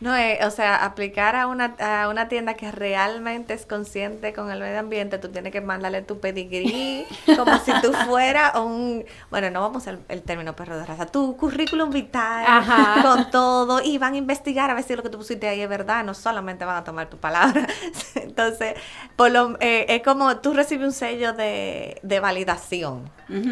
No, 0.00 0.16
eh, 0.16 0.38
o 0.44 0.50
sea, 0.50 0.84
aplicar 0.84 1.36
a 1.36 1.46
una, 1.46 1.76
a 1.78 2.08
una 2.08 2.28
tienda 2.28 2.54
que 2.54 2.70
realmente 2.72 3.54
es 3.54 3.66
consciente 3.66 4.32
con 4.32 4.50
el 4.50 4.60
medio 4.60 4.80
ambiente, 4.80 5.18
tú 5.18 5.28
tienes 5.28 5.52
que 5.52 5.60
mandarle 5.60 6.02
tu 6.02 6.18
pedigrí, 6.20 7.06
como 7.36 7.58
si 7.60 7.72
tú 7.80 7.92
fueras 7.92 8.54
un, 8.56 9.04
bueno, 9.30 9.50
no 9.50 9.60
vamos 9.60 9.86
al 9.86 10.00
el 10.08 10.22
término 10.22 10.54
perro 10.56 10.76
de 10.78 10.84
raza, 10.84 11.06
tu 11.06 11.36
currículum 11.36 11.90
vital, 11.90 12.44
Ajá. 12.46 13.02
con 13.02 13.30
todo, 13.30 13.80
y 13.82 13.98
van 13.98 14.14
a 14.14 14.16
investigar 14.16 14.70
a 14.70 14.74
ver 14.74 14.82
si 14.84 14.96
lo 14.96 15.02
que 15.02 15.08
tú 15.08 15.18
pusiste 15.18 15.48
ahí 15.48 15.60
es 15.60 15.68
verdad, 15.68 16.04
no 16.04 16.14
solamente 16.14 16.64
van 16.64 16.76
a 16.76 16.84
tomar 16.84 17.08
tu 17.08 17.18
palabra. 17.18 17.66
Entonces, 18.14 18.74
por 19.16 19.30
lo, 19.30 19.56
eh, 19.60 19.86
es 19.88 20.02
como 20.02 20.36
tú 20.38 20.52
recibes 20.52 20.86
un 20.86 20.92
sello 20.92 21.32
de, 21.32 21.98
de 22.02 22.20
validación 22.20 23.10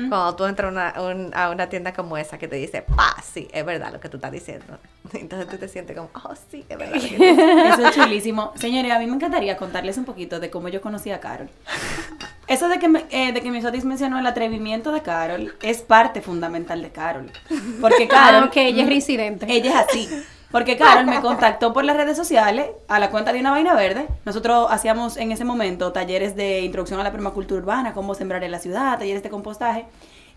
cuando 0.09 0.37
tú 0.37 0.45
entras 0.45 0.69
a 0.69 0.71
una, 1.01 1.03
un- 1.03 1.31
a 1.35 1.49
una 1.51 1.69
tienda 1.71 1.95
como 1.95 2.19
esa 2.19 2.37
que 2.37 2.49
te 2.49 2.57
dice, 2.57 2.83
pa, 2.83 3.17
sí, 3.23 3.49
es 3.53 3.65
verdad 3.65 3.91
lo 3.93 3.99
que 4.01 4.09
tú 4.11 4.19
estás 4.19 4.31
diciendo. 4.33 4.79
Entonces 5.15 5.49
tú 5.49 5.57
te 5.57 5.69
sientes 5.69 5.90
como, 5.95 6.11
oh, 6.15 6.35
sí, 6.51 6.65
es 6.69 6.79
verdad. 6.79 6.97
Lo 6.97 7.01
que 7.03 7.09
tú 7.09 7.23
dices". 7.23 7.79
Eso 7.79 7.87
es 7.89 7.95
chulísimo. 7.95 8.53
Señores, 8.57 8.93
a 8.93 8.99
mí 8.99 9.07
me 9.07 9.15
encantaría 9.15 9.57
contarles 9.57 9.99
un 9.99 10.05
poquito 10.05 10.41
de 10.41 10.51
cómo 10.51 10.69
yo 10.69 10.81
conocí 10.81 11.11
a 11.11 11.21
Carol. 11.21 11.49
Eso 12.47 12.69
de 12.69 12.79
que, 12.79 12.89
me, 12.89 13.05
eh, 13.11 13.33
de 13.33 13.41
que 13.41 13.51
mi 13.51 13.63
Sotis 13.63 13.85
mencionó 13.85 14.19
el 14.19 14.27
atrevimiento 14.27 14.91
de 14.91 15.03
Carol 15.03 15.55
es 15.63 15.83
parte 15.83 16.21
fundamental 16.21 16.83
de 16.83 16.91
Carol. 16.91 17.31
Porque 17.81 18.09
Carol... 18.09 18.45
Ah, 18.45 18.47
ok, 18.47 18.57
ella 18.57 18.83
es 18.83 18.89
reincidente. 18.89 19.47
Ella 19.49 19.71
es 19.71 19.89
así. 19.89 20.09
Porque 20.51 20.77
Carol 20.77 21.07
me 21.07 21.21
contactó 21.21 21.73
por 21.73 21.85
las 21.85 21.97
redes 21.97 22.17
sociales 22.17 22.67
a 22.89 22.99
la 22.99 23.11
cuenta 23.11 23.33
de 23.33 23.39
una 23.39 23.53
vaina 23.53 23.75
verde. 23.75 24.09
Nosotros 24.25 24.67
hacíamos 24.71 25.17
en 25.17 25.31
ese 25.31 25.45
momento 25.45 25.93
talleres 25.93 26.35
de 26.35 26.63
introducción 26.63 26.99
a 26.99 27.05
la 27.05 27.13
permacultura 27.13 27.61
urbana, 27.61 27.93
cómo 27.93 28.15
sembrar 28.15 28.43
en 28.43 28.51
la 28.51 28.59
ciudad, 28.59 28.99
talleres 28.99 29.23
de 29.23 29.31
compostaje. 29.31 29.87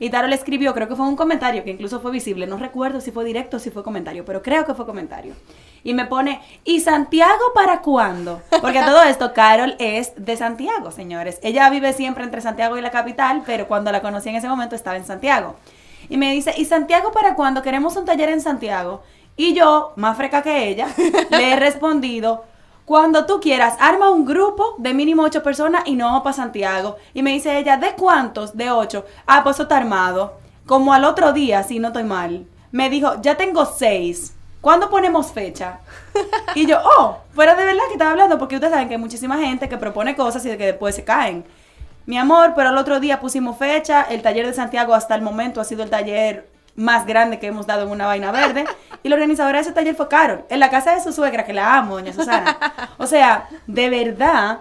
Y 0.03 0.09
Carol 0.09 0.33
escribió, 0.33 0.73
creo 0.73 0.89
que 0.89 0.97
fue 0.97 1.07
un 1.07 1.15
comentario 1.15 1.63
que 1.63 1.69
incluso 1.69 2.01
fue 2.01 2.11
visible. 2.11 2.45
No 2.45 2.57
recuerdo 2.57 2.99
si 2.99 3.11
fue 3.11 3.23
directo 3.23 3.55
o 3.55 3.59
si 3.61 3.69
fue 3.69 3.83
comentario, 3.83 4.25
pero 4.25 4.41
creo 4.41 4.65
que 4.65 4.73
fue 4.73 4.85
comentario. 4.85 5.33
Y 5.81 5.93
me 5.93 6.03
pone, 6.03 6.41
¿y 6.65 6.81
Santiago 6.81 7.39
para 7.55 7.79
cuándo? 7.79 8.41
Porque 8.59 8.79
a 8.79 8.85
todo 8.85 9.01
esto, 9.07 9.31
Carol 9.31 9.77
es 9.79 10.11
de 10.17 10.35
Santiago, 10.35 10.91
señores. 10.91 11.39
Ella 11.41 11.69
vive 11.69 11.93
siempre 11.93 12.25
entre 12.25 12.41
Santiago 12.41 12.77
y 12.77 12.81
la 12.81 12.91
capital, 12.91 13.43
pero 13.45 13.65
cuando 13.69 13.93
la 13.93 14.01
conocí 14.01 14.27
en 14.27 14.35
ese 14.35 14.49
momento 14.49 14.75
estaba 14.75 14.97
en 14.97 15.05
Santiago. 15.05 15.55
Y 16.09 16.17
me 16.17 16.33
dice, 16.33 16.53
¿y 16.57 16.65
Santiago 16.65 17.13
para 17.13 17.35
cuándo? 17.35 17.61
Queremos 17.61 17.95
un 17.95 18.03
taller 18.03 18.27
en 18.27 18.41
Santiago. 18.41 19.03
Y 19.37 19.53
yo, 19.53 19.93
más 19.95 20.17
freca 20.17 20.41
que 20.41 20.67
ella, 20.67 20.89
le 21.29 21.53
he 21.53 21.55
respondido, 21.55 22.43
cuando 22.85 23.25
tú 23.25 23.39
quieras, 23.39 23.75
arma 23.79 24.09
un 24.09 24.25
grupo 24.25 24.75
de 24.77 24.93
mínimo 24.93 25.23
ocho 25.23 25.41
personas 25.41 25.83
y 25.85 25.95
no 25.95 26.05
vamos 26.05 26.23
para 26.23 26.35
Santiago. 26.35 26.97
Y 27.13 27.23
me 27.23 27.31
dice 27.31 27.57
ella, 27.57 27.77
¿de 27.77 27.93
cuántos? 27.93 28.57
De 28.57 28.71
ocho. 28.71 29.05
Ah, 29.25 29.41
pues 29.41 29.55
eso 29.55 29.63
está 29.63 29.77
armado. 29.77 30.33
Como 30.65 30.93
al 30.93 31.05
otro 31.05 31.31
día, 31.31 31.63
si 31.63 31.79
no 31.79 31.87
estoy 31.89 32.03
mal, 32.03 32.45
me 32.71 32.89
dijo, 32.89 33.21
ya 33.21 33.35
tengo 33.35 33.65
seis. 33.65 34.35
¿Cuándo 34.59 34.89
ponemos 34.89 35.31
fecha? 35.31 35.79
Y 36.55 36.65
yo, 36.65 36.77
oh, 36.97 37.19
fuera 37.33 37.55
de 37.55 37.65
verdad 37.65 37.83
que 37.87 37.93
estaba 37.93 38.11
hablando, 38.11 38.37
porque 38.37 38.55
ustedes 38.55 38.73
saben 38.73 38.89
que 38.89 38.95
hay 38.95 38.99
muchísima 38.99 39.37
gente 39.37 39.69
que 39.69 39.77
propone 39.77 40.15
cosas 40.15 40.45
y 40.45 40.49
que 40.49 40.65
después 40.65 40.95
se 40.95 41.05
caen. 41.05 41.45
Mi 42.05 42.17
amor, 42.17 42.53
pero 42.53 42.69
al 42.69 42.77
otro 42.77 42.99
día 42.99 43.21
pusimos 43.21 43.57
fecha. 43.57 44.03
El 44.03 44.21
taller 44.21 44.45
de 44.45 44.53
Santiago 44.53 44.93
hasta 44.93 45.15
el 45.15 45.21
momento 45.21 45.61
ha 45.61 45.63
sido 45.63 45.83
el 45.83 45.89
taller 45.89 46.49
más 46.75 47.05
grande 47.05 47.39
que 47.39 47.47
hemos 47.47 47.67
dado 47.67 47.83
en 47.83 47.89
una 47.89 48.05
vaina 48.05 48.31
verde. 48.31 48.65
Y 49.03 49.09
la 49.09 49.15
organizadora 49.15 49.57
de 49.57 49.63
ese 49.63 49.73
taller 49.73 49.95
fue 49.95 50.07
Carol, 50.07 50.45
en 50.49 50.59
la 50.59 50.69
casa 50.69 50.95
de 50.95 51.01
su 51.01 51.11
suegra, 51.11 51.45
que 51.45 51.53
la 51.53 51.77
amo, 51.77 51.95
doña 51.95 52.13
Susana. 52.13 52.57
O 52.97 53.07
sea, 53.07 53.49
de 53.67 53.89
verdad 53.89 54.59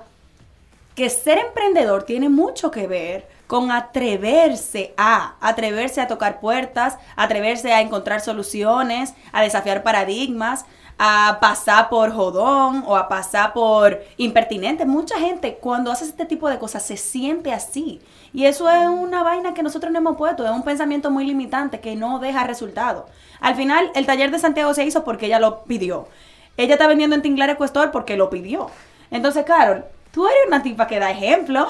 que 0.94 1.08
ser 1.08 1.38
emprendedor 1.38 2.02
tiene 2.02 2.28
mucho 2.28 2.70
que 2.70 2.86
ver 2.86 3.31
con 3.52 3.70
atreverse 3.70 4.94
a, 4.96 5.34
atreverse 5.38 6.00
a 6.00 6.08
tocar 6.08 6.40
puertas, 6.40 6.96
atreverse 7.16 7.70
a 7.70 7.82
encontrar 7.82 8.22
soluciones, 8.22 9.12
a 9.30 9.42
desafiar 9.42 9.82
paradigmas, 9.82 10.64
a 10.98 11.36
pasar 11.38 11.90
por 11.90 12.14
jodón 12.14 12.82
o 12.86 12.96
a 12.96 13.10
pasar 13.10 13.52
por 13.52 14.00
impertinente. 14.16 14.86
Mucha 14.86 15.18
gente 15.18 15.58
cuando 15.60 15.92
hace 15.92 16.06
este 16.06 16.24
tipo 16.24 16.48
de 16.48 16.58
cosas 16.58 16.82
se 16.82 16.96
siente 16.96 17.52
así. 17.52 18.00
Y 18.32 18.46
eso 18.46 18.70
es 18.70 18.88
una 18.88 19.22
vaina 19.22 19.52
que 19.52 19.62
nosotros 19.62 19.92
no 19.92 19.98
hemos 19.98 20.16
puesto, 20.16 20.46
es 20.46 20.50
un 20.50 20.62
pensamiento 20.62 21.10
muy 21.10 21.26
limitante 21.26 21.78
que 21.80 21.94
no 21.94 22.20
deja 22.20 22.46
resultado. 22.46 23.04
Al 23.38 23.54
final, 23.54 23.90
el 23.94 24.06
taller 24.06 24.30
de 24.30 24.38
Santiago 24.38 24.72
se 24.72 24.86
hizo 24.86 25.04
porque 25.04 25.26
ella 25.26 25.38
lo 25.38 25.64
pidió. 25.64 26.08
Ella 26.56 26.76
está 26.76 26.86
vendiendo 26.86 27.16
en 27.16 27.20
Tinglar 27.20 27.50
Ecuestor 27.50 27.90
porque 27.90 28.16
lo 28.16 28.30
pidió. 28.30 28.70
Entonces, 29.10 29.44
Carol, 29.44 29.84
tú 30.10 30.26
eres 30.26 30.40
una 30.48 30.62
tipa 30.62 30.86
que 30.86 30.98
da 30.98 31.10
ejemplo. 31.10 31.68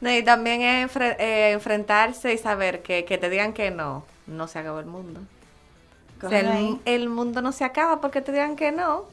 No, 0.00 0.10
y 0.12 0.22
también 0.22 0.62
es 0.62 0.90
enfre- 0.94 1.16
eh, 1.18 1.52
enfrentarse 1.52 2.32
y 2.32 2.38
saber 2.38 2.82
que, 2.82 3.04
que 3.04 3.18
te 3.18 3.28
digan 3.30 3.52
que 3.52 3.70
no, 3.70 4.04
no 4.26 4.46
se 4.48 4.58
acabó 4.60 4.78
el 4.80 4.86
mundo. 4.86 5.20
O 6.24 6.28
sea, 6.28 6.40
Cógelo 6.40 6.50
ahí. 6.50 6.80
el, 6.84 7.02
el 7.02 7.08
mundo 7.08 7.42
no 7.42 7.52
se 7.52 7.64
acaba 7.64 8.00
porque 8.00 8.20
te 8.22 8.32
digan 8.32 8.56
que 8.56 8.72
no. 8.72 9.04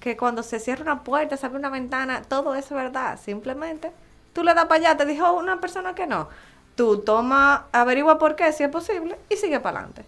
Que 0.00 0.16
cuando 0.16 0.42
se 0.42 0.58
cierra 0.60 0.82
una 0.82 1.04
puerta, 1.04 1.36
se 1.36 1.46
abre 1.46 1.58
una 1.58 1.70
ventana, 1.70 2.22
todo 2.22 2.54
eso 2.54 2.76
es 2.78 2.84
verdad. 2.84 3.18
Simplemente 3.22 3.92
tú 4.32 4.42
le 4.44 4.54
das 4.54 4.66
para 4.66 4.76
allá, 4.90 4.96
te 4.96 5.06
dijo 5.06 5.32
una 5.34 5.60
persona 5.60 5.94
que 5.94 6.06
no. 6.06 6.28
Tú 6.76 7.00
toma, 7.00 7.66
averigua 7.72 8.18
por 8.18 8.36
qué, 8.36 8.52
si 8.52 8.64
es 8.64 8.70
posible, 8.70 9.18
y 9.28 9.36
sigue 9.36 9.60
para 9.60 9.78
adelante. 9.80 10.04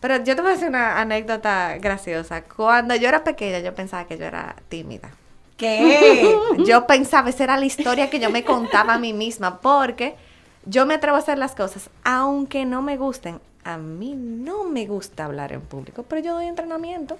Pero 0.00 0.16
yo 0.24 0.36
te 0.36 0.42
voy 0.42 0.52
a 0.52 0.54
decir 0.54 0.68
una 0.68 1.00
anécdota 1.00 1.76
graciosa. 1.78 2.42
Cuando 2.44 2.94
yo 2.96 3.08
era 3.08 3.24
pequeña, 3.24 3.60
yo 3.60 3.74
pensaba 3.74 4.06
que 4.06 4.18
yo 4.18 4.26
era 4.26 4.56
tímida. 4.68 5.10
¿Qué? 5.58 6.34
Yo 6.64 6.86
pensaba, 6.86 7.28
esa 7.28 7.44
era 7.44 7.56
la 7.58 7.66
historia 7.66 8.08
que 8.08 8.20
yo 8.20 8.30
me 8.30 8.44
contaba 8.44 8.94
a 8.94 8.98
mí 8.98 9.12
misma, 9.12 9.60
porque 9.60 10.16
yo 10.64 10.86
me 10.86 10.94
atrevo 10.94 11.16
a 11.16 11.20
hacer 11.20 11.36
las 11.36 11.54
cosas, 11.54 11.90
aunque 12.04 12.64
no 12.64 12.80
me 12.80 12.96
gusten. 12.96 13.40
A 13.64 13.76
mí 13.76 14.14
no 14.14 14.64
me 14.64 14.86
gusta 14.86 15.24
hablar 15.24 15.52
en 15.52 15.60
público, 15.60 16.04
pero 16.04 16.22
yo 16.22 16.34
doy 16.34 16.46
entrenamiento. 16.46 17.18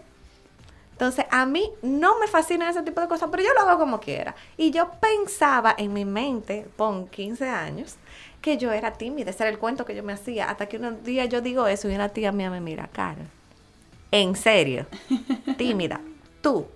Entonces, 0.93 1.27
a 1.31 1.47
mí 1.47 1.71
no 1.83 2.19
me 2.21 2.27
fascina 2.27 2.71
ese 2.71 2.83
tipo 2.83 3.01
de 3.01 3.09
cosas, 3.09 3.29
pero 3.31 3.43
yo 3.43 3.53
lo 3.55 3.61
hago 3.61 3.79
como 3.79 4.01
quiera. 4.01 4.35
Y 4.57 4.71
yo 4.71 4.91
pensaba 5.01 5.75
en 5.77 5.93
mi 5.93 6.05
mente, 6.05 6.67
pon 6.77 7.07
15 7.09 7.49
años, 7.49 7.97
que 8.41 8.57
yo 8.57 8.73
era 8.73 8.93
tímida, 8.93 9.31
ese 9.31 9.43
era 9.45 9.51
el 9.51 9.59
cuento 9.59 9.85
que 9.85 9.95
yo 9.95 10.03
me 10.03 10.13
hacía, 10.13 10.49
hasta 10.49 10.67
que 10.67 10.79
un 10.79 11.03
día 11.03 11.25
yo 11.27 11.41
digo 11.41 11.67
eso 11.67 11.89
y 11.89 11.95
una 11.95 12.09
tía 12.09 12.33
mía 12.33 12.51
me 12.51 12.61
mira, 12.61 12.89
cara, 12.93 13.27
en 14.11 14.37
serio, 14.37 14.87
tímida, 15.57 16.01
tú, 16.41 16.67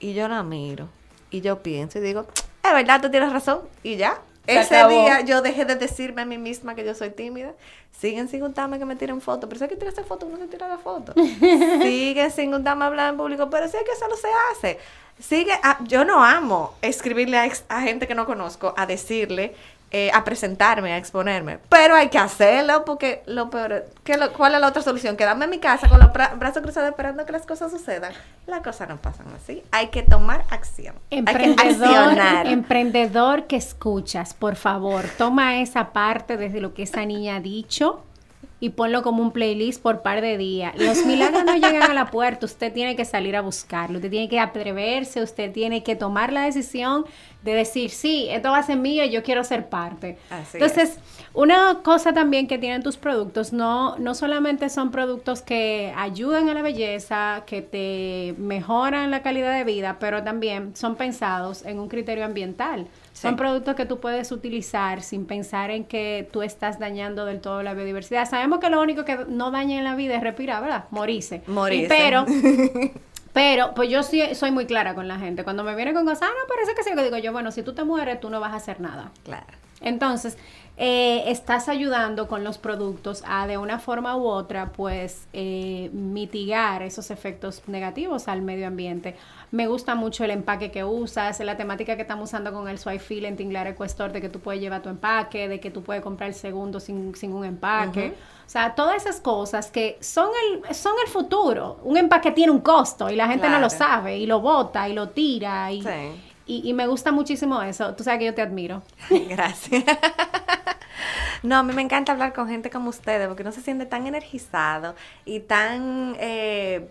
y 0.00 0.14
yo 0.14 0.26
la 0.28 0.42
miro 0.42 0.88
y 1.30 1.40
yo 1.42 1.62
pienso 1.62 1.98
y 1.98 2.02
digo, 2.02 2.26
es 2.64 2.72
verdad, 2.72 3.00
tú 3.00 3.10
tienes 3.10 3.32
razón. 3.32 3.60
Y 3.82 3.96
ya, 3.96 4.20
Se 4.46 4.60
ese 4.60 4.76
acabó. 4.78 4.90
día 5.02 5.20
yo 5.20 5.42
dejé 5.42 5.64
de 5.64 5.76
decirme 5.76 6.22
a 6.22 6.24
mí 6.24 6.38
misma 6.38 6.74
que 6.74 6.84
yo 6.84 6.94
soy 6.94 7.10
tímida. 7.10 7.52
Siguen 7.98 8.28
sin 8.28 8.40
gustarme 8.40 8.78
que 8.78 8.84
me 8.86 8.96
tiren 8.96 9.20
fotos. 9.20 9.46
Pero 9.48 9.58
si 9.58 9.64
hay 9.64 9.70
que 9.70 9.76
tirarse 9.76 10.02
fotos, 10.02 10.28
uno 10.28 10.38
se 10.38 10.46
tira 10.48 10.66
la 10.68 10.78
foto. 10.78 11.12
Siguen 11.82 12.30
sin 12.30 12.50
gustarme 12.50 12.84
hablar 12.86 13.10
en 13.10 13.16
público. 13.18 13.48
Pero 13.50 13.68
si 13.68 13.76
es 13.76 13.82
que 13.84 13.92
eso 13.92 14.08
no 14.08 14.16
se 14.16 14.28
hace. 14.52 14.78
Sigue, 15.18 15.52
a- 15.62 15.78
yo 15.84 16.04
no 16.04 16.24
amo 16.24 16.74
escribirle 16.80 17.36
a, 17.36 17.44
ex- 17.46 17.64
a 17.68 17.82
gente 17.82 18.08
que 18.08 18.14
no 18.14 18.24
conozco, 18.26 18.72
a 18.76 18.86
decirle, 18.86 19.54
eh, 19.92 20.10
a 20.14 20.22
presentarme, 20.24 20.92
a 20.92 20.96
exponerme. 20.96 21.58
Pero 21.68 21.94
hay 21.96 22.08
que 22.08 22.18
hacerlo 22.18 22.84
porque 22.84 23.22
lo 23.26 23.50
peor, 23.50 23.86
¿qué 24.04 24.16
lo- 24.16 24.32
¿cuál 24.32 24.54
es 24.54 24.60
la 24.60 24.68
otra 24.68 24.82
solución? 24.82 25.16
Quedarme 25.16 25.46
en 25.46 25.50
mi 25.50 25.58
casa 25.58 25.88
con 25.88 25.98
los 25.98 26.08
bra- 26.12 26.38
brazos 26.38 26.62
cruzados 26.62 26.88
esperando 26.90 27.26
que 27.26 27.32
las 27.32 27.46
cosas 27.46 27.70
sucedan. 27.72 28.12
Las 28.46 28.60
cosas 28.62 28.88
no 28.88 28.96
pasan 28.98 29.26
así. 29.34 29.62
Hay 29.72 29.88
que 29.88 30.02
tomar 30.02 30.44
acción. 30.50 30.94
Hay 31.10 31.24
que 31.24 31.30
Emprendedor, 31.30 31.88
accionar. 31.96 32.46
emprendedor 32.46 33.46
que 33.46 33.56
escuchas, 33.56 34.34
por 34.34 34.56
favor, 34.56 35.04
toma 35.18 35.60
esa 35.60 35.92
parte 35.92 36.36
desde 36.36 36.60
lo 36.60 36.72
que 36.74 36.82
esa 36.84 37.04
niña 37.04 37.36
ha 37.36 37.40
dicho 37.40 38.02
y 38.60 38.70
ponlo 38.70 39.02
como 39.02 39.22
un 39.22 39.32
playlist 39.32 39.82
por 39.82 40.02
par 40.02 40.20
de 40.20 40.36
días. 40.36 40.74
Los 40.76 41.04
milagros 41.06 41.44
no 41.44 41.54
llegan 41.54 41.82
a 41.82 41.94
la 41.94 42.10
puerta, 42.10 42.44
usted 42.44 42.72
tiene 42.72 42.94
que 42.94 43.06
salir 43.06 43.34
a 43.34 43.40
buscarlo, 43.40 43.96
usted 43.96 44.10
tiene 44.10 44.28
que 44.28 44.38
atreverse, 44.38 45.22
usted 45.22 45.50
tiene 45.50 45.82
que 45.82 45.96
tomar 45.96 46.32
la 46.32 46.42
decisión 46.42 47.06
de 47.42 47.54
decir, 47.54 47.90
sí, 47.90 48.28
esto 48.28 48.50
va 48.50 48.58
a 48.58 48.62
ser 48.62 48.76
mío 48.76 49.02
y 49.04 49.10
yo 49.10 49.22
quiero 49.22 49.44
ser 49.44 49.70
parte. 49.70 50.18
Así 50.28 50.58
Entonces, 50.58 50.98
una 51.32 51.80
cosa 51.82 52.12
también 52.12 52.46
que 52.46 52.58
tienen 52.58 52.82
tus 52.82 52.98
productos, 52.98 53.54
no, 53.54 53.96
no 53.96 54.14
solamente 54.14 54.68
son 54.68 54.90
productos 54.90 55.40
que 55.40 55.94
ayudan 55.96 56.50
a 56.50 56.54
la 56.54 56.60
belleza, 56.60 57.44
que 57.46 57.62
te 57.62 58.34
mejoran 58.38 59.10
la 59.10 59.22
calidad 59.22 59.56
de 59.56 59.64
vida, 59.64 59.96
pero 59.98 60.22
también 60.22 60.76
son 60.76 60.96
pensados 60.96 61.64
en 61.64 61.78
un 61.78 61.88
criterio 61.88 62.26
ambiental. 62.26 62.88
Son 63.20 63.36
productos 63.36 63.74
que 63.74 63.86
tú 63.86 64.00
puedes 64.00 64.32
utilizar 64.32 65.02
sin 65.02 65.26
pensar 65.26 65.70
en 65.70 65.84
que 65.84 66.28
tú 66.32 66.42
estás 66.42 66.78
dañando 66.78 67.26
del 67.26 67.40
todo 67.40 67.62
la 67.62 67.74
biodiversidad. 67.74 68.28
Sabemos 68.28 68.60
que 68.60 68.70
lo 68.70 68.80
único 68.80 69.04
que 69.04 69.26
no 69.28 69.50
daña 69.50 69.76
en 69.78 69.84
la 69.84 69.94
vida 69.94 70.14
es 70.16 70.22
respirar, 70.22 70.62
¿verdad? 70.62 70.84
Morirse. 70.90 71.42
Morirse. 71.46 71.88
Pero 71.88 72.24
pero, 73.32 73.74
pues 73.74 73.88
yo 73.88 74.02
sí 74.02 74.22
soy 74.34 74.50
muy 74.50 74.66
clara 74.66 74.94
con 74.94 75.06
la 75.06 75.18
gente. 75.18 75.44
Cuando 75.44 75.62
me 75.62 75.74
viene 75.76 75.94
con 75.94 76.04
cosas, 76.04 76.22
ah, 76.22 76.32
no, 76.40 76.48
parece 76.48 76.74
que 76.74 76.82
sí, 76.82 76.90
que 76.94 77.02
digo 77.02 77.18
yo, 77.18 77.32
bueno, 77.32 77.52
si 77.52 77.62
tú 77.62 77.74
te 77.74 77.84
mueres, 77.84 78.20
tú 78.20 78.30
no 78.30 78.40
vas 78.40 78.52
a 78.52 78.56
hacer 78.56 78.80
nada. 78.80 79.12
Claro. 79.24 79.46
Entonces, 79.80 80.36
eh, 80.76 81.30
estás 81.30 81.68
ayudando 81.68 82.26
con 82.26 82.44
los 82.44 82.58
productos 82.58 83.22
a 83.26 83.46
de 83.46 83.56
una 83.56 83.78
forma 83.78 84.16
u 84.16 84.26
otra, 84.26 84.72
pues, 84.72 85.26
eh, 85.32 85.90
mitigar 85.92 86.82
esos 86.82 87.10
efectos 87.10 87.62
negativos 87.66 88.28
al 88.28 88.42
medio 88.42 88.66
ambiente. 88.66 89.16
Me 89.52 89.66
gusta 89.66 89.96
mucho 89.96 90.22
el 90.24 90.30
empaque 90.30 90.70
que 90.70 90.84
usas, 90.84 91.40
la 91.40 91.56
temática 91.56 91.96
que 91.96 92.02
estamos 92.02 92.28
usando 92.28 92.52
con 92.52 92.68
el 92.68 92.78
Swipe 92.78 93.00
Fill 93.00 93.24
en 93.24 93.36
Tinglar 93.36 93.66
Ecuestor, 93.66 94.12
de 94.12 94.20
que 94.20 94.28
tú 94.28 94.38
puedes 94.38 94.60
llevar 94.60 94.80
tu 94.80 94.88
empaque, 94.88 95.48
de 95.48 95.58
que 95.58 95.70
tú 95.72 95.82
puedes 95.82 96.02
comprar 96.04 96.28
el 96.28 96.34
segundo 96.36 96.78
sin, 96.78 97.16
sin 97.16 97.32
un 97.32 97.44
empaque. 97.44 98.14
O 98.46 98.48
sea, 98.50 98.74
todas 98.76 98.96
esas 98.96 99.20
cosas 99.20 99.70
que 99.72 99.98
son 100.00 100.30
el, 100.68 100.74
son 100.74 100.92
el 101.04 101.10
futuro. 101.10 101.80
Un 101.82 101.96
empaque 101.96 102.30
tiene 102.30 102.52
un 102.52 102.60
costo 102.60 103.10
y 103.10 103.16
la 103.16 103.26
gente 103.26 103.48
no 103.48 103.58
lo 103.58 103.70
sabe 103.70 104.18
y 104.18 104.26
lo 104.26 104.40
bota 104.40 104.88
y 104.88 104.92
lo 104.92 105.08
tira 105.08 105.72
y, 105.72 105.82
Sí. 105.82 105.88
y, 106.46 106.68
y 106.70 106.72
me 106.72 106.86
gusta 106.86 107.10
muchísimo 107.10 107.60
eso. 107.62 107.94
Tú 107.96 108.04
sabes 108.04 108.20
que 108.20 108.26
yo 108.26 108.34
te 108.34 108.42
admiro. 108.42 108.82
Gracias. 109.28 109.84
No, 111.42 111.56
a 111.56 111.62
mí 111.62 111.72
me 111.72 111.80
encanta 111.80 112.12
hablar 112.12 112.34
con 112.34 112.48
gente 112.48 112.68
como 112.68 112.90
ustedes 112.90 113.26
porque 113.26 113.44
no 113.44 113.50
se 113.52 113.62
siente 113.62 113.86
tan 113.86 114.06
energizado 114.06 114.94
y 115.24 115.40
tan 115.40 116.14
eh, 116.20 116.86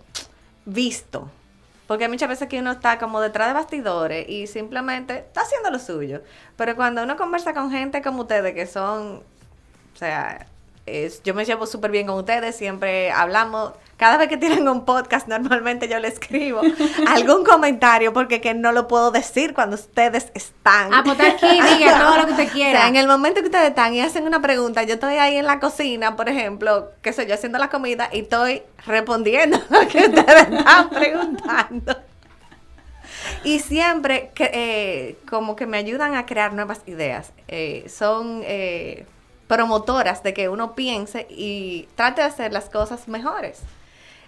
visto. 0.65 1.29
Porque 1.89 2.07
muchas 2.07 2.29
veces 2.29 2.47
que 2.47 2.59
uno 2.59 2.71
está 2.71 2.99
como 2.99 3.19
detrás 3.19 3.47
de 3.47 3.53
bastidores 3.55 4.29
y 4.29 4.45
simplemente 4.45 5.17
está 5.17 5.41
haciendo 5.41 5.71
lo 5.71 5.79
suyo. 5.79 6.21
Pero 6.55 6.75
cuando 6.75 7.01
uno 7.01 7.17
conversa 7.17 7.53
con 7.55 7.71
gente 7.71 8.03
como 8.03 8.21
ustedes 8.21 8.53
que 8.53 8.67
son, 8.67 9.23
o 9.95 9.97
sea, 9.97 10.45
es- 10.85 11.21
yo 11.23 11.33
me 11.33 11.45
llevo 11.45 11.65
súper 11.65 11.89
bien 11.91 12.05
con 12.05 12.17
ustedes, 12.17 12.55
siempre 12.55 13.11
hablamos, 13.11 13.73
cada 13.97 14.17
vez 14.17 14.27
que 14.29 14.37
tienen 14.37 14.67
un 14.69 14.85
podcast 14.85 15.27
normalmente 15.27 15.87
yo 15.89 15.99
le 15.99 16.07
escribo 16.07 16.61
algún 17.07 17.43
comentario 17.43 18.13
porque 18.13 18.39
que 18.39 18.53
no 18.53 18.71
lo 18.71 18.87
puedo 18.87 19.11
decir 19.11 19.53
cuando 19.53 19.75
ustedes 19.75 20.31
están. 20.35 20.93
Ah, 20.93 21.01
pues 21.03 21.19
aquí, 21.19 21.47
diga 21.61 21.99
todo 21.99 22.17
lo 22.17 22.25
que 22.27 22.31
usted 22.31 22.47
O 22.49 22.51
quiera. 22.51 22.79
sea, 22.79 22.87
en 22.87 22.95
el 22.95 23.07
momento 23.07 23.41
que 23.41 23.47
ustedes 23.47 23.69
están 23.69 23.93
y 23.93 24.01
hacen 24.01 24.25
una 24.25 24.41
pregunta, 24.41 24.83
yo 24.83 24.93
estoy 24.93 25.15
ahí 25.15 25.35
en 25.37 25.45
la 25.45 25.59
cocina, 25.59 26.15
por 26.15 26.29
ejemplo, 26.29 26.91
que 27.01 27.13
soy 27.13 27.25
yo 27.25 27.33
haciendo 27.33 27.57
la 27.59 27.69
comida 27.69 28.09
y 28.13 28.19
estoy 28.21 28.61
respondiendo 28.87 29.59
lo 29.69 29.79
que 29.87 29.97
ustedes 30.05 30.47
están 30.49 30.89
preguntando. 30.89 31.38
Y 33.43 33.59
siempre 33.59 34.31
eh, 34.37 35.17
como 35.29 35.55
que 35.55 35.65
me 35.65 35.77
ayudan 35.77 36.15
a 36.15 36.25
crear 36.25 36.53
nuevas 36.53 36.81
ideas. 36.87 37.31
Eh, 37.47 37.85
son 37.89 38.41
eh, 38.43 39.05
promotoras 39.47 40.23
de 40.23 40.33
que 40.33 40.49
uno 40.49 40.75
piense 40.75 41.25
y 41.29 41.87
trate 41.95 42.21
de 42.21 42.27
hacer 42.27 42.53
las 42.53 42.69
cosas 42.69 43.07
mejores. 43.07 43.61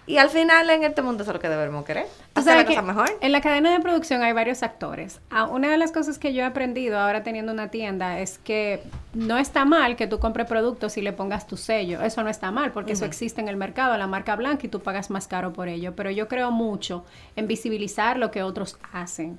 Y 0.06 0.16
al 0.16 0.30
final 0.30 0.68
en 0.70 0.82
este 0.82 1.00
mundo 1.00 1.22
eso 1.22 1.30
es 1.30 1.34
lo 1.34 1.40
que 1.40 1.48
debemos 1.48 1.84
querer. 1.84 2.06
Hacer 2.34 2.56
la 2.56 2.66
cosa 2.66 2.82
mejor. 2.82 3.10
En 3.20 3.30
la 3.30 3.40
cadena 3.40 3.72
de 3.72 3.80
producción 3.80 4.22
hay 4.22 4.32
varios 4.32 4.62
actores. 4.62 5.20
Ah, 5.30 5.44
una 5.44 5.70
de 5.70 5.76
las 5.76 5.92
cosas 5.92 6.18
que 6.18 6.34
yo 6.34 6.42
he 6.42 6.44
aprendido 6.44 6.98
ahora 6.98 7.22
teniendo 7.22 7.52
una 7.52 7.70
tienda 7.70 8.18
es 8.18 8.38
que 8.38 8.82
no 9.14 9.38
está 9.38 9.64
mal 9.64 9.94
que 9.94 10.08
tú 10.08 10.18
compres 10.18 10.48
productos 10.48 10.96
y 10.96 11.02
le 11.02 11.12
pongas 11.12 11.46
tu 11.46 11.56
sello. 11.56 12.00
Eso 12.02 12.22
no 12.24 12.30
está 12.30 12.50
mal 12.50 12.72
porque 12.72 12.92
eso 12.92 13.04
existe 13.04 13.40
en 13.40 13.48
el 13.48 13.56
mercado, 13.56 13.96
la 13.96 14.08
marca 14.08 14.34
blanca 14.34 14.66
y 14.66 14.68
tú 14.68 14.80
pagas 14.80 15.10
más 15.10 15.28
caro 15.28 15.52
por 15.52 15.68
ello. 15.68 15.94
Pero 15.94 16.10
yo 16.10 16.26
creo 16.26 16.50
mucho 16.50 17.04
en 17.36 17.46
visibilizar 17.46 18.18
lo 18.18 18.32
que 18.32 18.42
otros 18.42 18.78
hacen. 18.92 19.38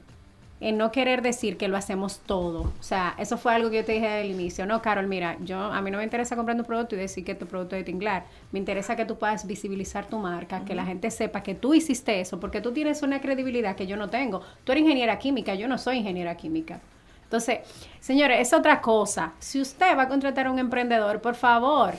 En 0.66 0.78
no 0.78 0.94
querer 0.94 1.22
decir 1.22 1.58
que 1.58 1.68
lo 1.68 1.76
hacemos 1.76 2.20
todo. 2.20 2.62
O 2.80 2.84
sea, 2.84 3.16
eso 3.18 3.38
fue 3.38 3.54
algo 3.54 3.70
que 3.70 3.76
yo 3.76 3.86
te 3.86 3.92
dije 3.92 4.08
al 4.08 4.28
inicio. 4.28 4.66
No, 4.66 4.82
Carol, 4.82 5.08
mira, 5.08 5.36
yo 5.42 5.58
a 5.58 5.82
mí 5.82 5.92
no 5.92 5.98
me 5.98 6.06
interesa 6.06 6.38
comprar 6.38 6.56
un 6.56 6.64
producto 6.64 6.96
y 6.96 7.00
decir 7.00 7.26
que 7.26 7.36
tu 7.36 7.46
producto 7.46 7.76
es 7.76 7.82
de 7.82 7.92
Tinglar. 7.92 8.24
Me 8.54 8.60
interesa 8.60 8.96
que 8.96 9.04
tú 9.04 9.18
puedas 9.18 9.46
visibilizar 9.46 10.06
tu 10.06 10.20
marca, 10.20 10.64
que 10.64 10.74
la 10.74 10.86
gente 10.86 11.12
sepa 11.12 11.44
que 11.44 11.54
tú 11.54 11.74
hiciste 11.74 12.22
eso, 12.22 12.40
porque 12.40 12.62
tú 12.62 12.72
tienes 12.72 13.02
una 13.02 13.20
credibilidad 13.20 13.76
que 13.76 13.88
yo 13.88 13.98
no 13.98 14.10
tengo. 14.10 14.42
Tú 14.64 14.72
eres 14.72 14.84
ingeniera 14.84 15.20
química, 15.20 15.54
yo 15.54 15.68
no 15.68 15.78
soy 15.78 15.98
ingeniera 15.98 16.38
química. 16.38 16.80
Entonces, 17.26 17.60
señores, 18.00 18.40
es 18.40 18.54
otra 18.54 18.80
cosa. 18.80 19.34
Si 19.40 19.60
usted 19.60 19.98
va 19.98 20.04
a 20.04 20.08
contratar 20.08 20.48
a 20.48 20.52
un 20.52 20.60
emprendedor, 20.60 21.20
por 21.20 21.36
favor, 21.36 21.94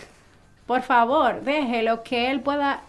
por 0.67 0.81
favor, 0.81 1.43
déjelo 1.43 2.03
que 2.03 2.31
él 2.31 2.41
pueda 2.41 2.81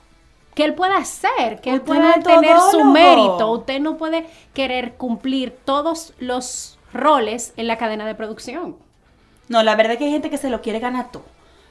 que 0.56 0.63
él 0.63 0.74
pueda 0.74 0.98
hacer, 0.98 1.62
que 1.62 1.70
él 1.70 1.82
pueda 1.82 2.13
tener 2.22 2.58
su 2.72 2.84
mérito. 2.86 3.52
Usted 3.52 3.80
no 3.80 3.98
puede 3.98 4.26
querer 4.54 4.94
cumplir 4.96 5.56
todos 5.65 6.13
los 6.18 6.80
roles 6.94 7.54
en 7.58 7.68
la 7.68 7.78
cadena 7.78 8.08
de 8.08 8.15
producción. 8.15 8.78
No, 9.50 9.62
la 9.62 9.76
verdad 9.76 9.94
es 9.94 10.00
que 10.00 10.06
hay 10.06 10.12
gente 10.12 10.30
que 10.30 10.38
se 10.38 10.50
lo 10.50 10.62
quiere 10.62 10.80
ganar 10.80 11.12
todo. 11.12 11.26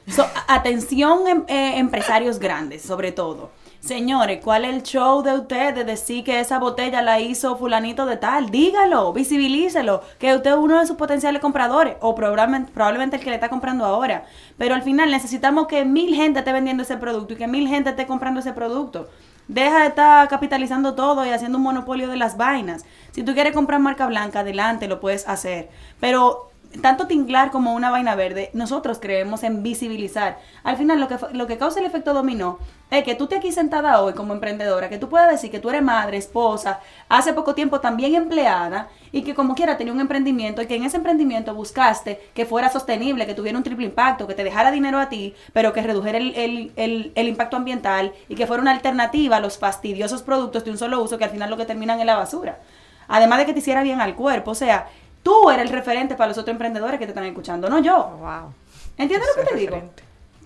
So, 0.07 0.25
atención, 0.47 1.27
em- 1.27 1.45
eh, 1.47 1.77
empresarios 1.79 2.39
grandes, 2.39 2.83
sobre 2.83 3.11
todo. 3.11 3.49
Señores, 3.85 4.39
¿cuál 4.43 4.65
es 4.65 4.73
el 4.73 4.81
show 4.81 5.21
de 5.21 5.35
usted 5.35 5.75
de 5.75 5.83
decir 5.83 6.23
que 6.23 6.39
esa 6.39 6.57
botella 6.57 7.03
la 7.03 7.19
hizo 7.19 7.55
fulanito 7.55 8.07
de 8.07 8.17
tal? 8.17 8.49
Dígalo, 8.49 9.13
visibilícelo, 9.13 10.01
que 10.17 10.33
usted 10.33 10.53
es 10.53 10.57
uno 10.57 10.79
de 10.79 10.87
sus 10.87 10.95
potenciales 10.95 11.39
compradores 11.39 11.95
o 12.01 12.15
probablemente, 12.15 12.71
probablemente 12.71 13.17
el 13.17 13.21
que 13.21 13.29
le 13.29 13.35
está 13.35 13.49
comprando 13.49 13.85
ahora. 13.85 14.25
Pero 14.57 14.73
al 14.73 14.81
final 14.81 15.11
necesitamos 15.11 15.67
que 15.67 15.85
mil 15.85 16.15
gente 16.15 16.39
esté 16.39 16.51
vendiendo 16.51 16.81
ese 16.81 16.97
producto 16.97 17.35
y 17.35 17.37
que 17.37 17.45
mil 17.45 17.67
gente 17.67 17.91
esté 17.91 18.07
comprando 18.07 18.39
ese 18.39 18.53
producto. 18.53 19.07
Deja 19.47 19.81
de 19.81 19.87
estar 19.89 20.27
capitalizando 20.29 20.95
todo 20.95 21.23
y 21.23 21.29
haciendo 21.29 21.59
un 21.59 21.63
monopolio 21.65 22.07
de 22.07 22.17
las 22.17 22.37
vainas. 22.37 22.85
Si 23.11 23.21
tú 23.21 23.35
quieres 23.35 23.53
comprar 23.53 23.79
marca 23.79 24.07
blanca, 24.07 24.39
adelante, 24.39 24.87
lo 24.87 24.99
puedes 24.99 25.27
hacer. 25.27 25.69
Pero 25.99 26.49
tanto 26.81 27.07
Tinglar 27.07 27.51
como 27.51 27.73
una 27.73 27.91
vaina 27.91 28.15
verde, 28.15 28.49
nosotros 28.53 28.99
creemos 29.01 29.43
en 29.43 29.63
visibilizar. 29.63 30.39
Al 30.63 30.77
final, 30.77 30.99
lo 30.99 31.07
que, 31.07 31.17
lo 31.33 31.47
que 31.47 31.57
causa 31.57 31.79
el 31.79 31.85
efecto 31.85 32.13
dominó 32.13 32.59
es 32.91 33.03
que 33.03 33.15
tú 33.15 33.23
estés 33.25 33.39
aquí 33.39 33.51
sentada 33.51 34.01
hoy 34.01 34.13
como 34.13 34.33
emprendedora, 34.33 34.89
que 34.89 34.97
tú 34.99 35.09
puedas 35.09 35.29
decir 35.31 35.49
que 35.51 35.59
tú 35.59 35.69
eres 35.69 35.81
madre, 35.81 36.17
esposa, 36.17 36.79
hace 37.09 37.33
poco 37.33 37.55
tiempo 37.55 37.79
también 37.79 38.13
empleada 38.15 38.89
y 39.11 39.23
que 39.23 39.33
como 39.33 39.55
quiera 39.55 39.75
tenía 39.77 39.91
un 39.93 39.99
emprendimiento 39.99 40.61
y 40.61 40.67
que 40.67 40.75
en 40.75 40.83
ese 40.83 40.97
emprendimiento 40.97 41.53
buscaste 41.55 42.19
que 42.35 42.45
fuera 42.45 42.69
sostenible, 42.69 43.25
que 43.25 43.33
tuviera 43.33 43.57
un 43.57 43.63
triple 43.63 43.85
impacto, 43.85 44.27
que 44.27 44.35
te 44.35 44.43
dejara 44.43 44.71
dinero 44.71 44.99
a 44.99 45.09
ti, 45.09 45.33
pero 45.53 45.73
que 45.73 45.81
redujera 45.81 46.17
el, 46.19 46.35
el- 46.35 46.71
el- 46.75 47.11
el 47.15 47.27
impacto 47.27 47.57
ambiental 47.57 48.13
y 48.29 48.35
que 48.35 48.45
fuera 48.47 48.61
una 48.61 48.71
alternativa 48.71 49.37
a 49.37 49.39
los 49.39 49.57
fastidiosos 49.57 50.21
productos 50.21 50.63
de 50.63 50.71
un 50.71 50.77
solo 50.77 51.01
uso 51.01 51.17
que 51.17 51.23
al 51.25 51.31
final 51.31 51.49
lo 51.49 51.57
que 51.57 51.65
terminan 51.65 51.99
en 51.99 52.07
la 52.07 52.15
basura. 52.15 52.59
Además 53.07 53.37
de 53.39 53.45
que 53.45 53.53
te 53.53 53.59
hiciera 53.59 53.83
bien 53.83 54.01
al 54.01 54.15
cuerpo, 54.15 54.51
o 54.51 54.55
sea, 54.55 54.87
tú 55.25 55.49
eres 55.49 55.65
el 55.65 55.69
referente 55.69 56.13
para 56.13 56.27
los 56.27 56.37
otros 56.37 56.53
emprendedores 56.53 56.99
que 56.99 57.07
te 57.07 57.11
están 57.11 57.25
escuchando, 57.25 57.67
no 57.67 57.79
yo. 57.79 58.15
Wow. 58.19 58.53
¿Entiendes 58.95 59.27
lo 59.35 59.41
que 59.43 59.49
te 59.49 59.55
digo? 59.55 59.81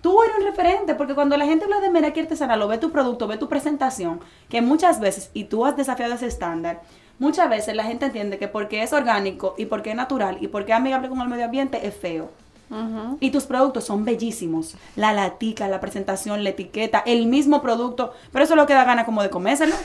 Tú 0.01 0.23
eres 0.23 0.37
un 0.37 0.45
referente, 0.45 0.95
porque 0.95 1.13
cuando 1.13 1.35
la 1.35 1.45
gente 1.45 1.65
habla 1.65 1.81
de 1.81 1.89
Meraki 1.89 2.21
Artesanal, 2.21 2.57
lo 2.57 2.69
ve 2.69 2.77
tu 2.77 2.89
producto, 2.89 3.27
ve 3.27 3.35
tu 3.35 3.49
presentación, 3.49 4.21
que 4.47 4.61
muchas 4.61 5.01
veces, 5.01 5.31
y 5.33 5.43
tú 5.43 5.65
has 5.65 5.75
desafiado 5.75 6.13
ese 6.13 6.27
estándar, 6.27 6.81
muchas 7.19 7.49
veces 7.49 7.75
la 7.75 7.83
gente 7.83 8.05
entiende 8.05 8.37
que 8.37 8.47
porque 8.47 8.81
es 8.81 8.93
orgánico 8.93 9.53
y 9.57 9.65
porque 9.65 9.89
es 9.89 9.97
natural 9.97 10.37
y 10.39 10.47
porque 10.47 10.71
es 10.71 10.77
amigable 10.77 11.09
con 11.09 11.19
el 11.19 11.27
medio 11.27 11.43
ambiente 11.43 11.85
es 11.85 11.93
feo. 11.93 12.31
Y 13.19 13.31
tus 13.31 13.45
productos 13.45 13.83
son 13.83 14.05
bellísimos. 14.05 14.75
La 14.95 15.11
latica, 15.11 15.67
la 15.67 15.81
presentación, 15.81 16.43
la 16.43 16.51
etiqueta, 16.51 17.03
el 17.05 17.25
mismo 17.25 17.61
producto, 17.61 18.13
pero 18.31 18.45
eso 18.45 18.53
es 18.53 18.57
lo 18.57 18.65
que 18.65 18.75
da 18.75 18.85
gana 18.85 19.05
como 19.05 19.23
de 19.23 19.29
comérselo. 19.29 19.75